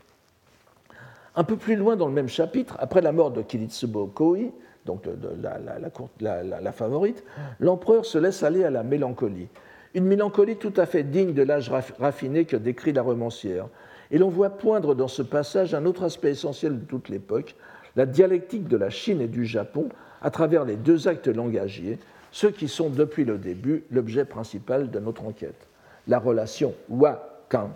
[1.35, 4.51] Un peu plus loin dans le même chapitre, après la mort de Kiritsubo Koi,
[4.85, 7.23] donc de, la, favorite,
[7.59, 9.47] l'empereur se laisse aller à la mélancolie.
[9.93, 13.67] Une mélancolie tout à fait digne de l'âge raffiné que décrit la romancière.
[14.11, 17.55] Et l'on voit poindre dans ce passage un autre aspect essentiel de toute l'époque,
[17.95, 19.89] la dialectique de la Chine et du Japon
[20.21, 21.97] à travers les deux actes langagiers,
[22.31, 25.67] ceux qui sont depuis le début l'objet principal de notre enquête.
[26.07, 27.71] La relation Wa-Kan,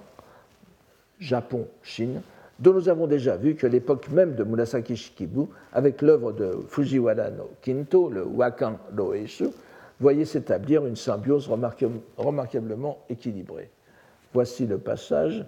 [1.20, 2.22] Japon-Chine,
[2.60, 7.30] dont nous avons déjà vu que l'époque même de Murasaki Shikibu, avec l'œuvre de Fujiwara
[7.32, 9.47] no Kinto, le Wakan no Eishu,
[9.99, 11.49] voyait s'établir une symbiose
[12.18, 13.70] remarquablement équilibrée.
[14.34, 15.45] Voici le passage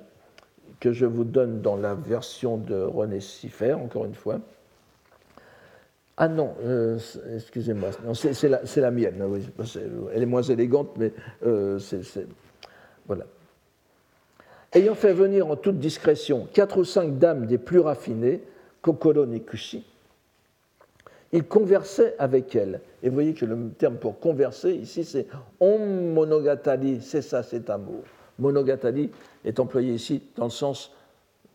[0.80, 4.39] que je vous donne dans la version de René Siffer, encore une fois.
[6.18, 6.97] Ah non, euh,
[7.36, 9.24] excusez-moi, c'est la, mienne,
[10.14, 11.14] elle est moins élégante, mais
[11.45, 12.28] euh, c'est.
[13.07, 13.26] Voilà
[14.74, 18.41] ayant fait venir en toute discrétion quatre ou cinq dames des plus raffinées,
[18.82, 19.86] Kokoro Nikushi,
[21.34, 22.82] il conversait avec elles.
[23.03, 25.28] Et vous voyez que le terme pour converser ici, c'est
[25.59, 25.78] on
[26.13, 28.03] monogatari, c'est ça, c'est un mot.
[28.39, 29.09] Monogatari
[29.45, 30.91] est employé ici dans le sens,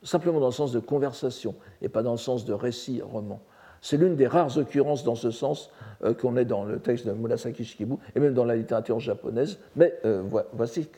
[0.02, 3.40] simplement dans le sens de conversation et pas dans le sens de récit, roman.
[3.82, 5.70] C'est l'une des rares occurrences dans ce sens
[6.02, 9.58] euh, qu'on est dans le texte de Murasaki Shikibu et même dans la littérature japonaise.
[9.76, 10.22] Mais euh,
[10.54, 10.88] voici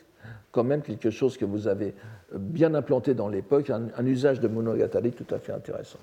[0.51, 1.93] quand même quelque chose que vous avez
[2.33, 5.99] bien implanté dans l'époque, un, usage de monogatari tout à fait intéressant.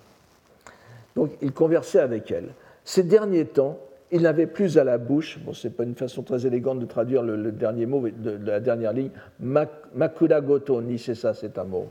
[1.14, 2.48] Donc il conversait avec elle.
[2.84, 3.78] Ces derniers temps,
[4.12, 6.86] il n'avait plus à la bouche, bon, ce n'est pas une façon très élégante de
[6.86, 9.10] traduire le, dernier mot de, la dernière ligne,
[9.40, 11.88] Makura Goto ni, c'est ça, c'est un mot.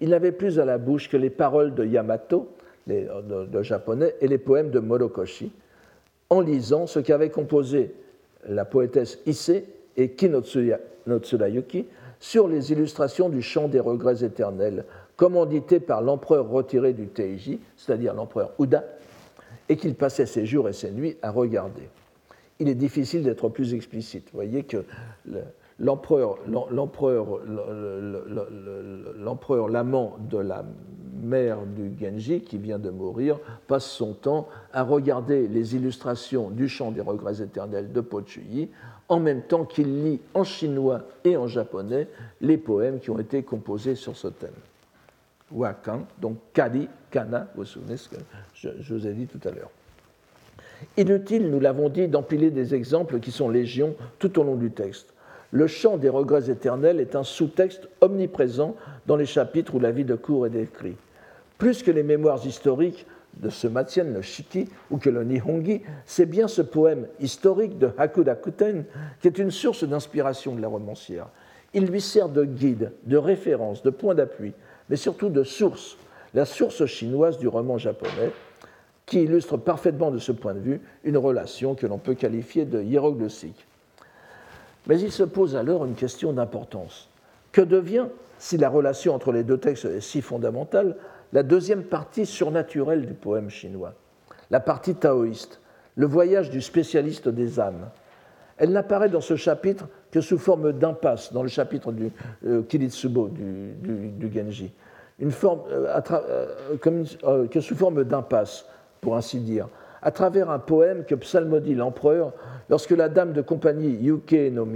[0.00, 2.50] Il n'avait plus à la bouche que les paroles de Yamato,
[2.86, 5.52] les, de, japonais, et les poèmes de Morokoshi,
[6.28, 7.94] en lisant ce qu'avait composé
[8.46, 9.64] la poétesse Issei
[9.98, 11.20] et Kinotsuya no
[12.20, 14.84] sur les illustrations du chant des regrets éternels,
[15.16, 18.84] commandité par l'empereur retiré du Teiji, c'est-à-dire l'empereur Uda,
[19.68, 21.88] et qu'il passait ses jours et ses nuits à regarder.
[22.58, 24.24] Il est difficile d'être plus explicite.
[24.32, 24.84] Vous voyez que
[25.78, 26.38] l'empereur,
[29.16, 30.64] l'empereur, l'amant de la
[31.22, 33.38] mère du Genji, qui vient de mourir,
[33.68, 38.70] passe son temps à regarder les illustrations du chant des regrets éternels de Pochuyi
[39.08, 42.08] en même temps qu'il lit en chinois et en japonais
[42.40, 44.50] les poèmes qui ont été composés sur ce thème.
[45.50, 48.16] Wakan, donc Kari, Kana, vous vous souvenez ce que
[48.54, 49.70] je, vous ai dit tout à l'heure.
[50.96, 55.14] Inutile, nous l'avons dit, d'empiler des exemples qui sont légions tout au long du texte.
[55.50, 60.04] Le chant des regrets éternels est un sous-texte omniprésent dans les chapitres où la vie
[60.04, 60.98] de cour est décrite.
[61.56, 63.06] Plus que les mémoires historiques,
[63.40, 67.90] de ce Matien no Shiki ou que le Nihongi, c'est bien ce poème historique de
[67.96, 68.84] Hakudakuten
[69.20, 71.28] qui est une source d'inspiration de la romancière.
[71.74, 74.52] Il lui sert de guide, de référence, de point d'appui,
[74.88, 75.96] mais surtout de source,
[76.34, 78.32] la source chinoise du roman japonais,
[79.06, 82.82] qui illustre parfaitement de ce point de vue une relation que l'on peut qualifier de
[82.82, 83.66] hiéroglyphique.
[84.86, 87.08] Mais il se pose alors une question d'importance.
[87.52, 88.06] Que devient,
[88.38, 90.96] si la relation entre les deux textes est si fondamentale,
[91.32, 93.94] la deuxième partie surnaturelle du poème chinois,
[94.50, 95.60] la partie taoïste,
[95.96, 97.90] le voyage du spécialiste des âmes.
[98.56, 102.10] Elle n'apparaît dans ce chapitre que sous forme d'impasse, dans le chapitre du
[102.46, 104.72] euh, du, Genji,
[105.18, 106.00] une forme, euh,
[107.24, 108.66] euh, que sous forme d'impasse,
[109.00, 109.68] pour ainsi dire,
[110.02, 112.32] à travers un poème que psalmodie l'empereur
[112.68, 114.66] lorsque la dame de compagnie Yuke no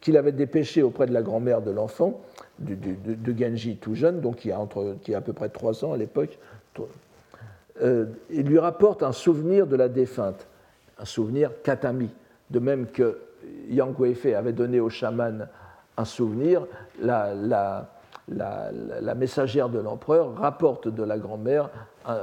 [0.00, 2.20] qu'il avait dépêché auprès de la grand-mère de l'enfant,
[2.58, 5.92] du, Genji tout jeune, donc qui a, entre, qui a à peu près trois ans
[5.92, 6.38] à l'époque,
[7.82, 10.46] euh, il lui rapporte un souvenir de la défunte,
[10.98, 12.08] un souvenir katami,
[12.50, 13.18] de même que
[13.68, 15.48] Yang Weifei avait donné au chaman
[15.98, 16.66] un souvenir,
[17.00, 17.34] la,
[18.28, 21.70] la, messagère de l'empereur rapporte de la grand-mère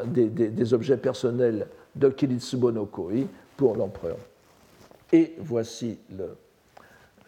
[0.05, 3.27] des, objets personnels de Kiritsubo no Koi
[3.57, 4.17] pour l'empereur.
[5.11, 6.35] Et voici le,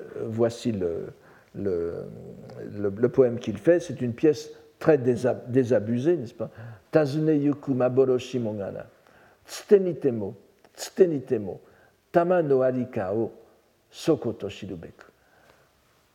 [0.01, 1.07] euh, voici le,
[1.55, 3.79] le, poème qu'il fait.
[3.79, 4.49] C'est une pièce
[4.79, 6.49] très désabusée, n'est-ce pas?
[6.91, 8.85] Tazune yuku maboroshi mongana.
[9.45, 10.35] Tstenitemo,
[10.75, 11.59] tstenitemo,
[12.11, 13.31] tama no arika o
[13.91, 15.05] sokoto shirubeku.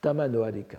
[0.00, 0.78] Tama no arika.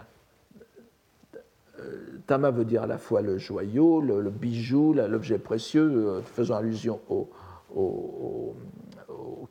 [2.28, 7.00] Tama veut dire à la fois le joyau, le, bijou, l'objet précieux, euh, faisant allusion
[7.10, 8.56] au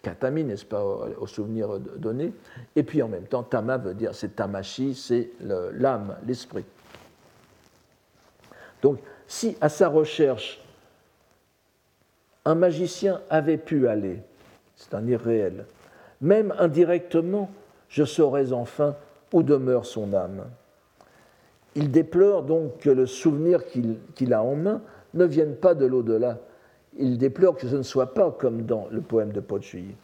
[0.03, 2.33] katami, n'est-ce pas, au souvenir donné.
[2.77, 6.65] Et puis en même temps, tama veut dire, c'est tamashi, c'est l'âme, l'esprit.
[8.83, 10.63] Donc, si à sa recherche,
[12.45, 14.23] un magicien avait pu aller,
[14.77, 15.67] c'est un irréel,
[16.21, 17.51] même indirectement,
[17.89, 18.97] je saurais enfin
[19.33, 20.45] où demeure son âme.
[21.75, 24.81] Il déplore donc que le souvenir qu'il a en main
[25.15, 26.39] ne vienne pas de l'au-delà,
[26.99, 29.95] il déplore que ce ne soit pas comme dans le poème de Pochuyi.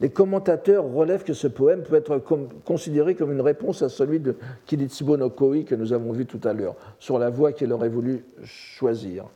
[0.00, 2.22] Les commentateurs relèvent que ce poème peut être
[2.64, 4.34] considéré comme une réponse à celui de
[4.64, 7.90] Kiritsubo no Koi que nous avons vu tout à l'heure, sur la voie qu'elle aurait
[7.90, 9.26] voulu choisir.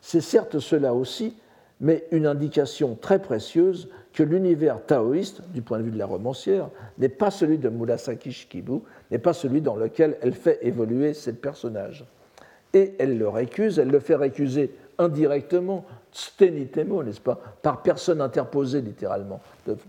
[0.00, 1.36] C'est certes cela aussi,
[1.80, 6.70] mais une indication très précieuse que l'univers taoïste, du point de vue de la romancière,
[6.96, 11.34] n'est pas celui de Murasaki Shikibu, n'est pas celui dans lequel elle fait évoluer ses
[11.34, 12.06] personnages.
[12.72, 15.84] Et elle le récuse, elle le fait récuser indirectement
[16.16, 19.40] stenitemo, n'est-ce pas, par personne interposée littéralement,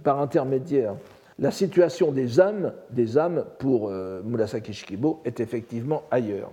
[0.04, 0.96] par intermédiaire.
[1.40, 6.52] La situation des âmes, des âmes pour euh, Murasaki Shikibo est effectivement ailleurs.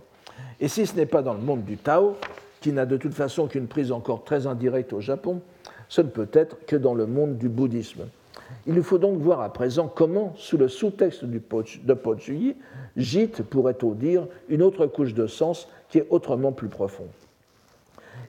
[0.61, 2.17] Et si ce n'est pas dans le monde du Tao,
[2.61, 5.41] qui n'a de toute façon qu'une prise encore très indirecte au Japon,
[5.89, 8.05] ce ne peut être que dans le monde du bouddhisme.
[8.67, 12.57] Il nous faut donc voir à présent comment, sous le sous-texte de Pochuyi,
[12.97, 17.09] gîte, pourrait-on dire, une autre couche de sens qui est autrement plus profonde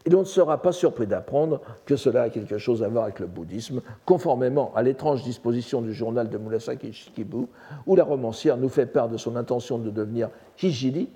[0.06, 3.20] et l'on ne sera pas surpris d'apprendre que cela a quelque chose à voir avec
[3.20, 7.48] le bouddhisme, conformément à l'étrange disposition du journal de Murasaki Shikibu,
[7.88, 10.30] où la romancière nous fait part de son intention de devenir
[10.62, 11.10] hijiri.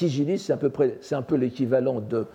[0.00, 2.26] Hijiri, c'est à peu près, c'est un peu l'équivalent de,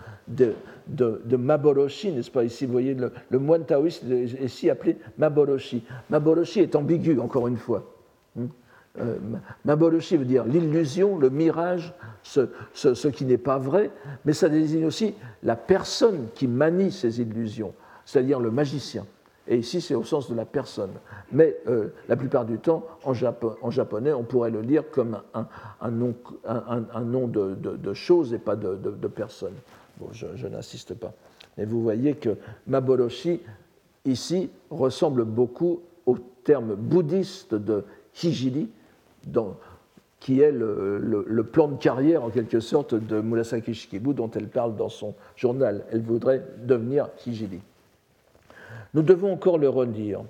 [0.88, 5.84] de, Maboroshi, n'est-ce pas Ici, vous voyez, le, le moine taoïste est ici appelé Maboroshi.
[6.10, 7.84] Maboroshi est ambigu, encore une fois.
[8.98, 9.18] Euh,
[9.66, 13.92] veut dire l'illusion, le mirage, ce, qui n'est pas vrai,
[14.26, 15.14] mais ça désigne aussi
[15.44, 17.74] la personne qui manie ces illusions,
[18.06, 19.06] c'est-à-dire le magicien.
[19.48, 20.92] Et ici, c'est au sens de la personne.
[21.32, 27.28] Mais euh, la plupart du temps, en, japonais, on pourrait le lire comme un, nom,
[27.28, 29.56] de, chose et pas de, personne.
[30.00, 31.14] Bon, je, n'insiste pas.
[31.58, 32.38] Mais vous voyez que
[32.68, 33.42] Maboroshi,
[34.06, 37.84] ici, ressemble beaucoup au terme bouddhiste de
[40.20, 44.76] Qui est le, plan de carrière en quelque sorte de Murasaki Shikibu dont elle parle
[44.76, 45.86] dans son journal.
[45.92, 47.62] Elle voudrait devenir Kijili.
[48.94, 50.22] Nous devons encore le redire.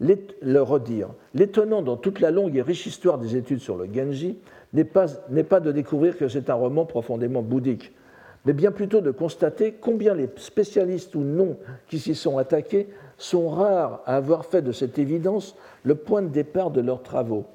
[0.00, 1.08] Le redire.
[1.34, 4.36] L'étonnant dans toute la longue et riche histoire des études sur le Genji
[4.72, 5.06] n'est pas,
[5.48, 7.92] pas de découvrir que c'est un roman profondément bouddhique,
[8.44, 11.56] mais bien plutôt de constater combien les spécialistes ou non
[11.88, 12.88] qui s'y sont attaqués
[13.18, 17.46] sont rares à avoir fait de cette évidence le point de départ de leurs travaux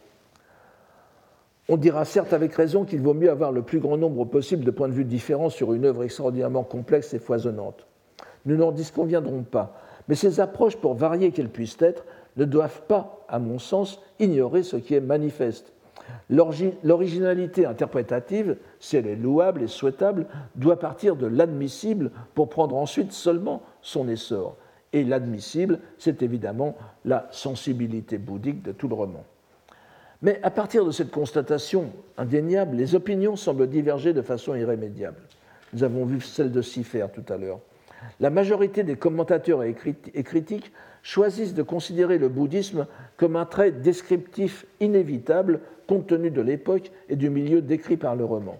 [1.72, 4.72] on dira certes avec raison qu'il vaut mieux avoir le plus grand nombre possible de
[4.72, 7.88] points de vue différents sur une œuvre extraordinairement complexe et foisonnante.
[8.46, 12.04] Nous n'en disconviendrons pas, mais ces approches, pour varier qu'elles puissent être,
[12.36, 15.72] ne doivent pas, à mon sens, ignorer ce qui est manifeste.
[16.30, 20.26] L'originalité interprétative, si elle est louable et souhaitable,
[20.58, 24.58] doit partir de l'admissible pour prendre ensuite seulement son essor.
[24.92, 29.24] Et l'admissible, c'est évidemment la sensibilité bouddhique de tout le roman.
[30.22, 35.18] Mais à partir de cette constatation indéniable, les opinions semblent diverger de façon irrémédiable.
[35.74, 37.60] Nous avons vu celle de Sifer tout à l'heure.
[38.20, 39.74] La majorité des commentateurs et
[40.24, 42.86] critiques choisissent de considérer le bouddhisme
[43.18, 48.26] comme un trait descriptif inévitable compte tenu de l'époque et du milieu décrit par le
[48.26, 48.60] roman.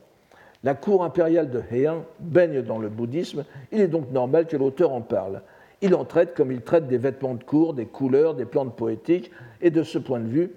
[0.64, 4.94] La cour impériale de Heian baigne dans le bouddhisme, il est donc normal que l'auteur
[4.94, 5.42] en parle.
[5.82, 9.32] Il en traite comme il traite des vêtements de cour, des couleurs, des plantes poétiques,
[9.62, 10.52] et de ce point de vue,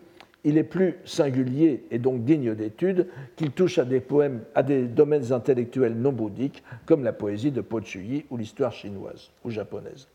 [0.44, 4.86] il est plus singulier et donc digne d'étude qu'il touche à des poèmes, à des
[4.86, 10.06] domaines intellectuels non bouddhiques, comme la poésie de Po Chuyi ou l'histoire chinoise ou japonaise.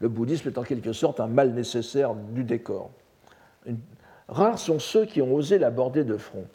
[0.00, 2.90] Le bouddhisme est en quelque sorte un mal nécessaire du décor.
[4.28, 6.46] Rares sont ceux qui ont osé l'aborder de front.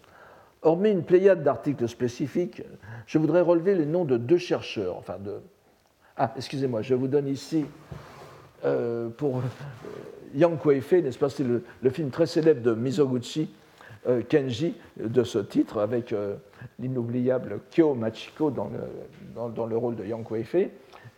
[0.61, 2.61] Hormis une pléiade d'articles spécifiques,
[3.07, 5.01] je voudrais relever les noms de deux chercheurs,
[6.15, 7.65] Ah, excusez-moi, je vous donne ici
[8.63, 9.41] euh, pour euh,
[10.35, 13.49] Yang Kuei-fei, n'est-ce pas C'est le, film très célèbre de Mizoguchi
[14.07, 16.13] euh, Kenji de ce titre, avec
[16.79, 20.71] l'inoubliable Kyo Machiko dans le, dans, le, rôle de Yang Kuei-fei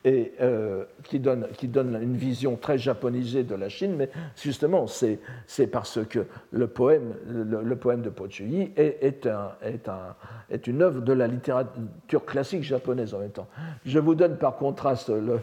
[0.06, 4.10] et euh, qui, donne, qui donne une vision très japonisée de la Chine, mais
[4.41, 10.16] justement, c'est parce que le poème, le, poème de Pochuyi est, est, un, est, un,
[10.49, 13.47] est, une œuvre de la littérature classique japonaise en même temps.
[13.86, 15.39] Je vous donne par contraste le,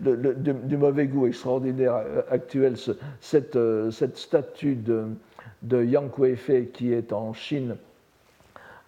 [0.00, 2.74] du, mauvais goût extraordinaire actuel
[3.20, 3.58] cette,
[3.90, 5.04] cette statue de,
[5.62, 7.76] de Yang Kuei-fei qui est en Chine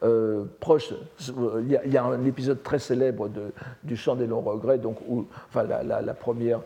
[0.02, 0.92] euh, proche,
[1.28, 5.26] il y, a, un épisode très célèbre de, du Chant des longs regrets, donc où,
[5.48, 6.60] enfin, la, première,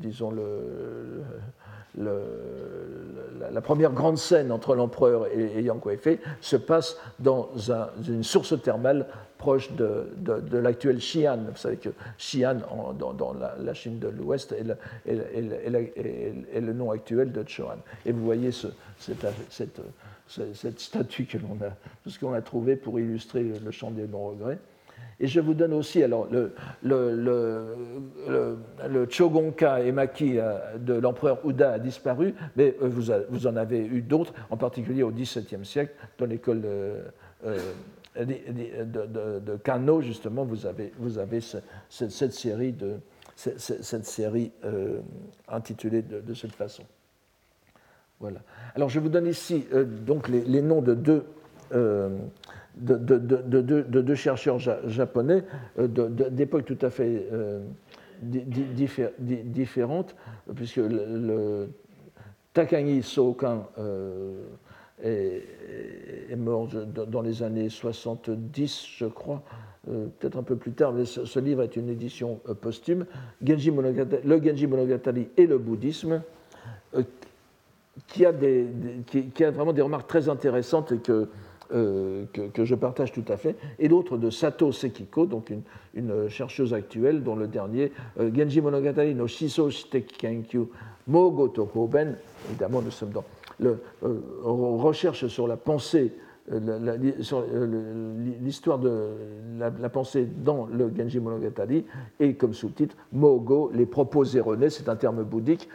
[0.00, 1.22] disons le,
[1.96, 7.50] la, première grande scène entre l'empereur et, Yang Kuei-fei se passe dans
[8.06, 9.06] une source thermale
[9.38, 11.38] proche de, de, l'actuel Xi'an.
[11.48, 12.56] Vous savez que Xi'an,
[12.98, 14.64] dans, la, Chine de l'Ouest, est,
[16.60, 17.78] le nom actuel de Chuan.
[18.04, 18.68] Et vous voyez ce,
[18.98, 19.80] cette
[20.28, 21.74] cette statue que l'on a,
[22.06, 24.58] ce qu'on a trouvé pour illustrer le chant des non-regrets.
[25.20, 26.52] Et je vous donne aussi, alors, le,
[26.82, 27.76] le, le,
[28.28, 28.56] le
[29.08, 34.56] euh, de l'empereur Uda a disparu, mais euh, vous, vous en avez eu d'autres, en
[34.56, 36.92] particulier au XVIIe siècle, dans l'école de,
[37.46, 37.58] euh,
[38.20, 41.40] de, Kano, justement, vous avez, vous avez
[41.88, 43.00] cette série, de,
[43.34, 44.52] cette, série
[45.48, 46.84] intitulée de cette façon.
[48.74, 51.24] Alors je vous donne ici euh, donc les, noms de deux,
[51.72, 52.18] euh,
[54.14, 55.44] chercheurs japonais
[55.78, 57.26] euh, d'époques tout à fait
[58.20, 60.16] différentes,
[60.56, 60.80] puisque
[62.52, 63.68] Takagi Sokan
[65.04, 69.42] est, mort dans les années 70, je crois,
[69.86, 73.06] peut-être un peu plus tard, mais ce, livre est une édition posthume.
[73.40, 76.22] Le Genji Monogatari et le bouddhisme,
[78.06, 78.32] qui a,
[79.50, 81.28] vraiment des remarques très intéressantes et que,
[81.72, 85.52] euh, que, je partage tout à fait, et l'autre de Sato Sekiko, donc
[85.94, 90.68] une, chercheuse actuelle, dont le dernier, euh, Genji Monogatari no Shiso Shiteki Kenkyu
[91.06, 92.16] Mogoto Hoben,
[92.48, 93.24] évidemment nous sommes dans
[93.58, 96.12] le, euh, recherche sur la pensée
[98.42, 99.10] l'histoire de
[99.58, 101.84] la, pensée dans le Genji Monogatari
[102.20, 105.68] et comme sous-titre Mogo, les propos erronés, c'est un terme bouddhique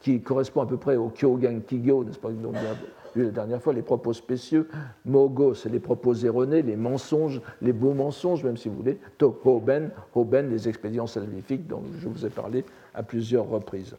[0.00, 2.54] qui, correspond à peu près au Kyogan Kigyo, n'est-ce pas donc,
[3.14, 4.68] vu la dernière fois, les propos spécieux.
[5.04, 8.98] Mogo, c'est les propos erronés, les mensonges, les beaux mensonges, même si vous voulez.
[9.18, 12.64] To Hoben, Hoben, les expédients salvifiques dont je vous ai parlé
[12.94, 13.96] à plusieurs reprises.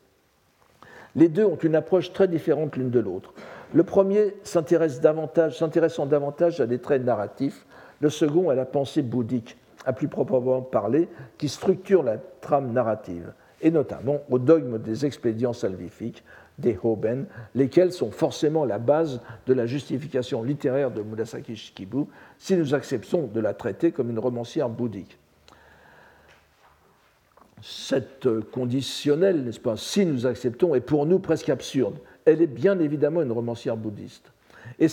[1.16, 3.34] Les deux ont une approche très différente l'une de l'autre.
[3.74, 7.66] Le premier s'intéresse davantage, s'intéressant davantage à des traits narratifs,
[8.00, 13.34] le second à la pensée bouddhique, à plus proprement parler, qui structure la trame narrative,
[13.62, 16.24] et notamment au dogme des expédients salvifiques,
[16.58, 22.06] des Hoben, lesquels sont forcément la base de la justification littéraire de Murasaki Shikibu,
[22.38, 25.20] si nous acceptons de la traiter comme une romancière bouddhique.
[27.62, 31.98] Cette conditionnelle, n'est-ce pas, si nous acceptons, est pour nous presque absurde,
[32.28, 34.32] elle est bien évidemment une romancière bouddhiste.
[34.80, 34.88] Et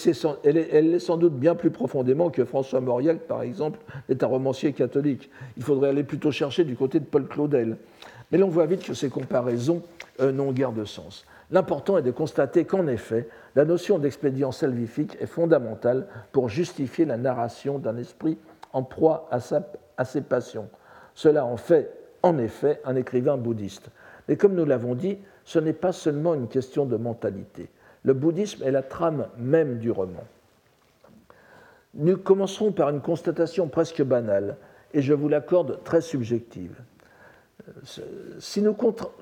[0.44, 4.72] elle, est, sans doute bien plus profondément que François Mauriac, par exemple, est un romancier
[4.72, 5.30] catholique.
[5.56, 7.76] Il faudrait aller plutôt chercher du côté de Paul Claudel.
[8.30, 9.82] Mais l'on voit vite que ces comparaisons
[10.20, 11.26] euh, n'ont guère de sens.
[11.50, 17.16] L'important est de constater qu'en effet, la notion d'expédient salvifique est fondamentale pour justifier la
[17.16, 18.38] narration d'un esprit
[18.72, 20.68] en proie à ses passions.
[21.14, 21.90] Cela en fait,
[22.22, 23.90] en effet, un écrivain bouddhiste.
[24.28, 27.68] Mais comme nous l'avons dit, ce n'est pas seulement une question de mentalité.
[28.02, 30.24] Le bouddhisme est la trame même du roman.
[31.94, 34.56] Nous commencerons par une constatation presque banale,
[34.92, 36.76] et je vous l'accorde très subjective.
[38.38, 38.74] Si nous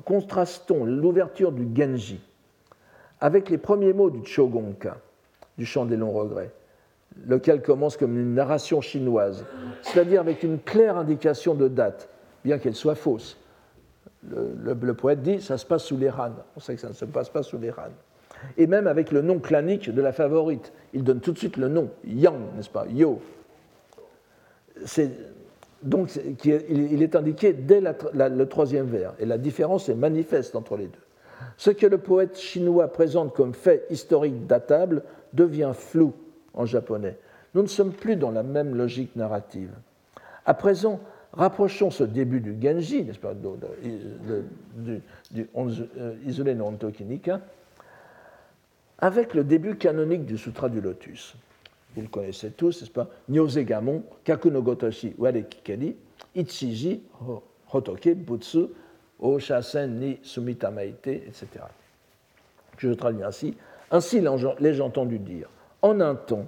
[0.04, 2.20] contrastons l'ouverture du Genji
[3.20, 4.98] avec les premiers mots du Chogonka,
[5.58, 6.50] du chant des longs regrets,
[7.26, 9.44] lequel commence comme une narration chinoise,
[9.82, 12.08] c'est-à-dire avec une claire indication de date,
[12.44, 13.36] bien qu'elle soit fausse,
[14.28, 16.36] le, poète dit ça se passe sous les rannes.
[16.56, 17.92] On sait que ça ne se passe pas sous les rannes.
[18.56, 21.68] Et même avec le nom clanique de la favorite, il donne tout de suite le
[21.68, 22.86] nom, Yang, n'est-ce pas?
[22.88, 23.20] Yo.
[25.82, 26.10] donc
[26.44, 30.98] il est indiqué dès le troisième vers, et la différence est manifeste entre les deux.
[31.56, 35.02] Ce que le poète chinois présente comme fait historique datable
[35.32, 36.12] devient flou
[36.54, 37.18] en japonais.
[37.54, 39.70] Nous ne sommes plus dans la même logique narrative.
[40.44, 41.00] À présent,
[41.32, 43.48] Rapprochons ce début du Genji, n'est-ce pas, du,
[45.58, 46.56] euh, Isole
[47.00, 47.40] Nika,
[48.98, 51.34] avec le début canonique du Sutra du Lotus.
[51.96, 53.08] vous le connaissez tous, n'est-ce pas?
[53.30, 55.96] Nyozegamon, Kakunogotoshi, Warekikeri,
[56.34, 57.02] Ichiji,
[57.72, 58.66] Hotoke, Butsu,
[59.18, 61.46] Oshasen, Ni, Sumitamaite, etc.
[62.76, 63.56] Je traduis ainsi.
[63.90, 65.48] Ainsi l'ai-je entendu dire.
[65.80, 66.46] En un temps,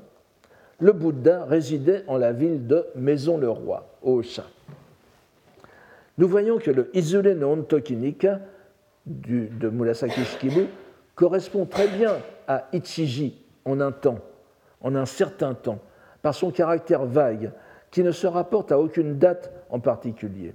[0.84, 4.44] le Bouddha résidait en la ville de Maison-le-Roi, Osha.
[6.18, 8.40] Nous voyons que le Izure no Ontokinika
[9.06, 10.66] de Murasaki Shikibu
[11.14, 14.18] correspond très bien à Ichiji en un temps,
[14.82, 15.78] en un certain temps,
[16.20, 17.52] par son caractère vague,
[17.90, 20.52] qui ne se rapporte à aucune date en particulier.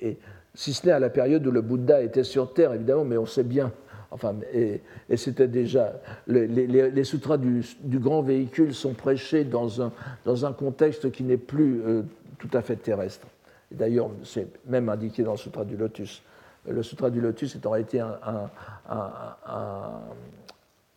[0.00, 0.18] Et
[0.54, 3.26] si ce n'est à la période où le Bouddha était sur Terre, évidemment, mais on
[3.26, 3.72] sait bien,
[4.10, 4.80] enfin, et,
[5.16, 5.94] c'était déjà,
[6.26, 7.64] les, sutras du,
[7.98, 9.92] grand véhicule sont prêchés dans un,
[10.24, 12.02] dans un contexte qui n'est plus euh,
[12.38, 13.26] tout à fait terrestre.
[13.70, 16.22] D'ailleurs, c'est même indiqué dans le sutra du lotus.
[16.68, 18.50] Le sutra du lotus est en réalité un,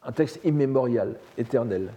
[0.06, 1.94] un texte immémorial, éternel.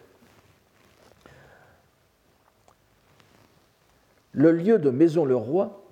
[4.32, 5.82] Le lieu de Maison-le-Roi,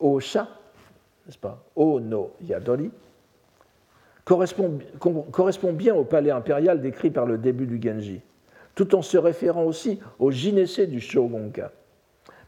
[0.00, 0.48] Osha,
[1.26, 2.90] n'est-ce pas, O no Yadori,
[4.24, 8.20] correspond, bien au palais impérial décrit par le début du Genji,
[8.74, 11.72] tout en se référant aussi au Jinese du Shogunka.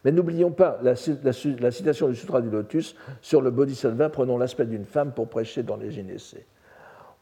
[0.05, 4.85] Mais n'oublions pas la, citation du Sutra du Lotus sur le Bodhisattva prenant l'aspect d'une
[4.85, 6.37] femme pour prêcher dans les Jinese.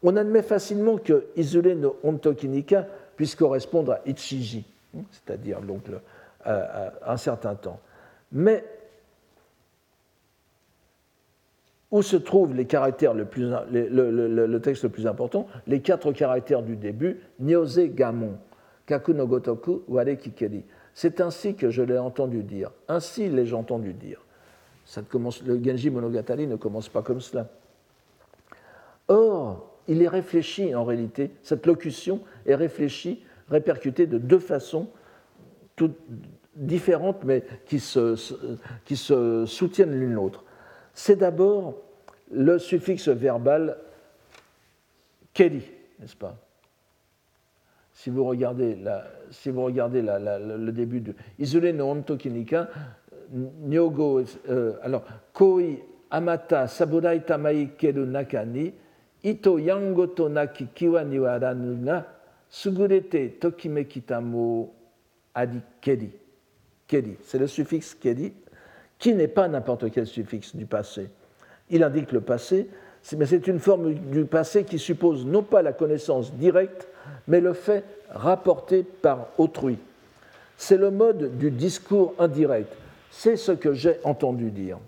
[0.03, 2.87] On admet facilement que Isule no Ontokinika
[3.17, 4.65] puisse correspondre à Ichiji,
[5.11, 5.83] c'est-à-dire donc
[6.43, 7.81] à, un certain temps.
[8.33, 8.65] Mais
[11.91, 16.62] où se trouvent les caractères le, plus, le, texte le plus important Les quatre caractères
[16.62, 18.38] du début, Nyose Gamon,
[18.86, 20.64] Kaku no Gotoku, Ware Kikeri.
[20.95, 22.70] C'est ainsi que je l'ai entendu dire.
[22.88, 24.20] Ainsi l'ai-je entendu dire.
[25.47, 27.49] Le Genji Monogatari ne commence pas comme cela.
[29.09, 34.88] Or, il est réfléchi en réalité, cette locution est réfléchie, répercutée de deux façons
[35.74, 35.97] toutes
[36.55, 38.14] différentes mais qui se,
[38.84, 40.45] qui se soutiennent l'une l'autre.
[41.03, 41.77] C'est d'abord
[42.31, 43.79] le suffixe verbal
[45.33, 45.63] keri,
[45.99, 46.37] n'est-ce pas?
[47.95, 52.69] Si vous regardez, la, si vous regardez le début de Isule no Ontokinika,
[53.33, 54.21] Nyogo,
[54.51, 55.79] euh, alors, Koi
[56.11, 58.75] Amata Saburai Tamai Keru Nakani,
[59.23, 62.05] Ito yangoto naki kiwa ni waranu ga
[62.51, 64.71] sugurete tokimekita mo
[65.35, 66.11] adi keri.
[66.87, 68.35] Keri, c'est le suffixe keri,
[69.01, 71.09] qui n'est pas n'importe quel suffixe du passé.
[71.71, 72.69] Il indique le passé,
[73.17, 76.87] mais c'est une forme du passé qui suppose non pas la connaissance directe,
[77.27, 79.79] mais le fait rapporté par autrui.
[80.57, 82.73] C'est le mode du discours indirect.
[83.11, 84.79] C'est ce que j'ai entendu dire.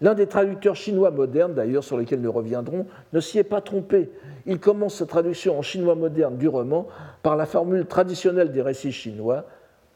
[0.00, 4.10] L'un des traducteurs chinois modernes, d'ailleurs, sur lesquels nous reviendrons, ne s'y est pas trompé.
[4.46, 6.88] Il commence sa traduction en chinois moderne du roman
[7.22, 9.44] par la formule traditionnelle des récits chinois,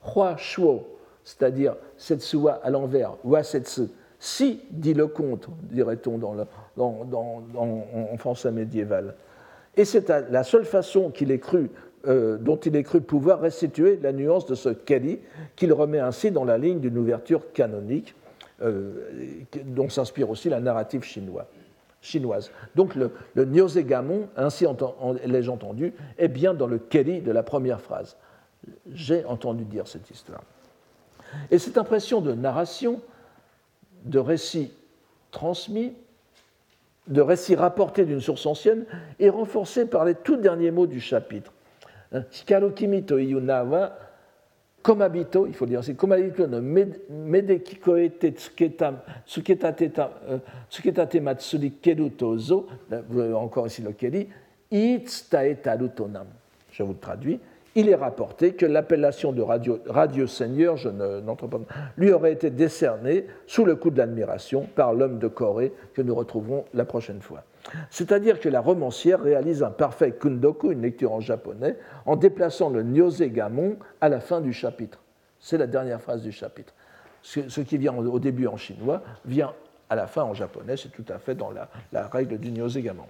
[0.05, 0.87] Hua Shuo,
[1.27, 3.89] c'est-à-dire Setsuwa à l'envers, Wa Setsu.
[4.21, 6.21] Si, dit le conte, dirait-on
[6.79, 9.17] en français médiéval.
[9.77, 11.71] Et c'est la seule façon cru,
[12.07, 15.19] euh, dont il ait cru pouvoir restituer la nuance de ce keri,
[15.57, 18.15] qu'il remet ainsi dans la ligne d'une ouverture canonique
[18.63, 18.93] euh,
[19.65, 22.53] dont s'inspire aussi la narrative chinoise.
[22.77, 24.65] Donc le, le Gamon, ainsi
[25.25, 28.17] l'ai-je entendu, est bien dans le Keri de la première phrase.
[28.93, 30.43] J'ai entendu dire cette histoire.
[31.51, 33.01] Et cette impression de narration,
[34.05, 34.73] de récit
[35.31, 35.93] transmis,
[37.09, 38.85] de récits rapportés d'une source ancienne,
[39.21, 41.53] est renforcée par les tout derniers mots du chapitre.
[42.13, 43.05] Hein, Hikaru kimi
[44.87, 48.33] komabito, il faut dire c'est komabito no mede kikoete euh,
[50.71, 52.69] tsuketate matsuri keru tozo,
[53.09, 54.29] vous avez encore ici le keri,
[54.71, 55.91] itstaetaru.
[56.71, 57.41] Je vous le traduis.
[57.79, 61.61] Il est rapporté que l'appellation de radio, radio Seigneur, je n'entre pas,
[61.99, 66.15] lui aurait été décernée sous le coup de l'admiration par l'homme de Corée que nous
[66.15, 67.45] retrouverons la prochaine fois.
[67.91, 71.77] C'est-à-dire que la romancière réalise un parfait kundoku, une lecture en japonais,
[72.07, 72.83] en déplaçant le
[73.29, 75.03] gamon à la fin du chapitre.
[75.39, 76.73] C'est la dernière phrase du chapitre.
[77.21, 79.53] Ce qui vient au début en chinois vient
[79.91, 81.69] à la fin en japonais, c'est tout à fait dans la,
[82.09, 82.51] règle du
[82.81, 83.05] gamon.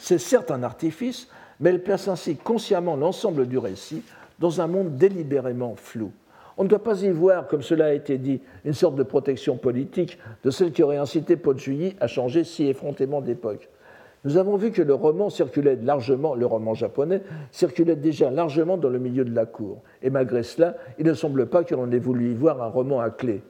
[0.00, 1.28] C'est certes un artifice,
[1.60, 4.02] mais elle place ainsi consciemment l'ensemble du récit
[4.38, 6.12] dans un monde délibérément flou.
[6.56, 9.56] On ne doit pas y voir, comme cela a été dit, une sorte de protection
[9.56, 11.56] politique de celle qui aurait incité Paul
[12.00, 13.68] à changer si effrontément d'époque.
[14.24, 17.22] Nous avons vu que le roman circulait largement, le roman japonais
[17.52, 19.82] circulait déjà largement dans le milieu de la cour.
[20.02, 23.00] Et malgré cela, il ne semble pas que l'on ait voulu y voir un roman
[23.00, 23.40] à clé.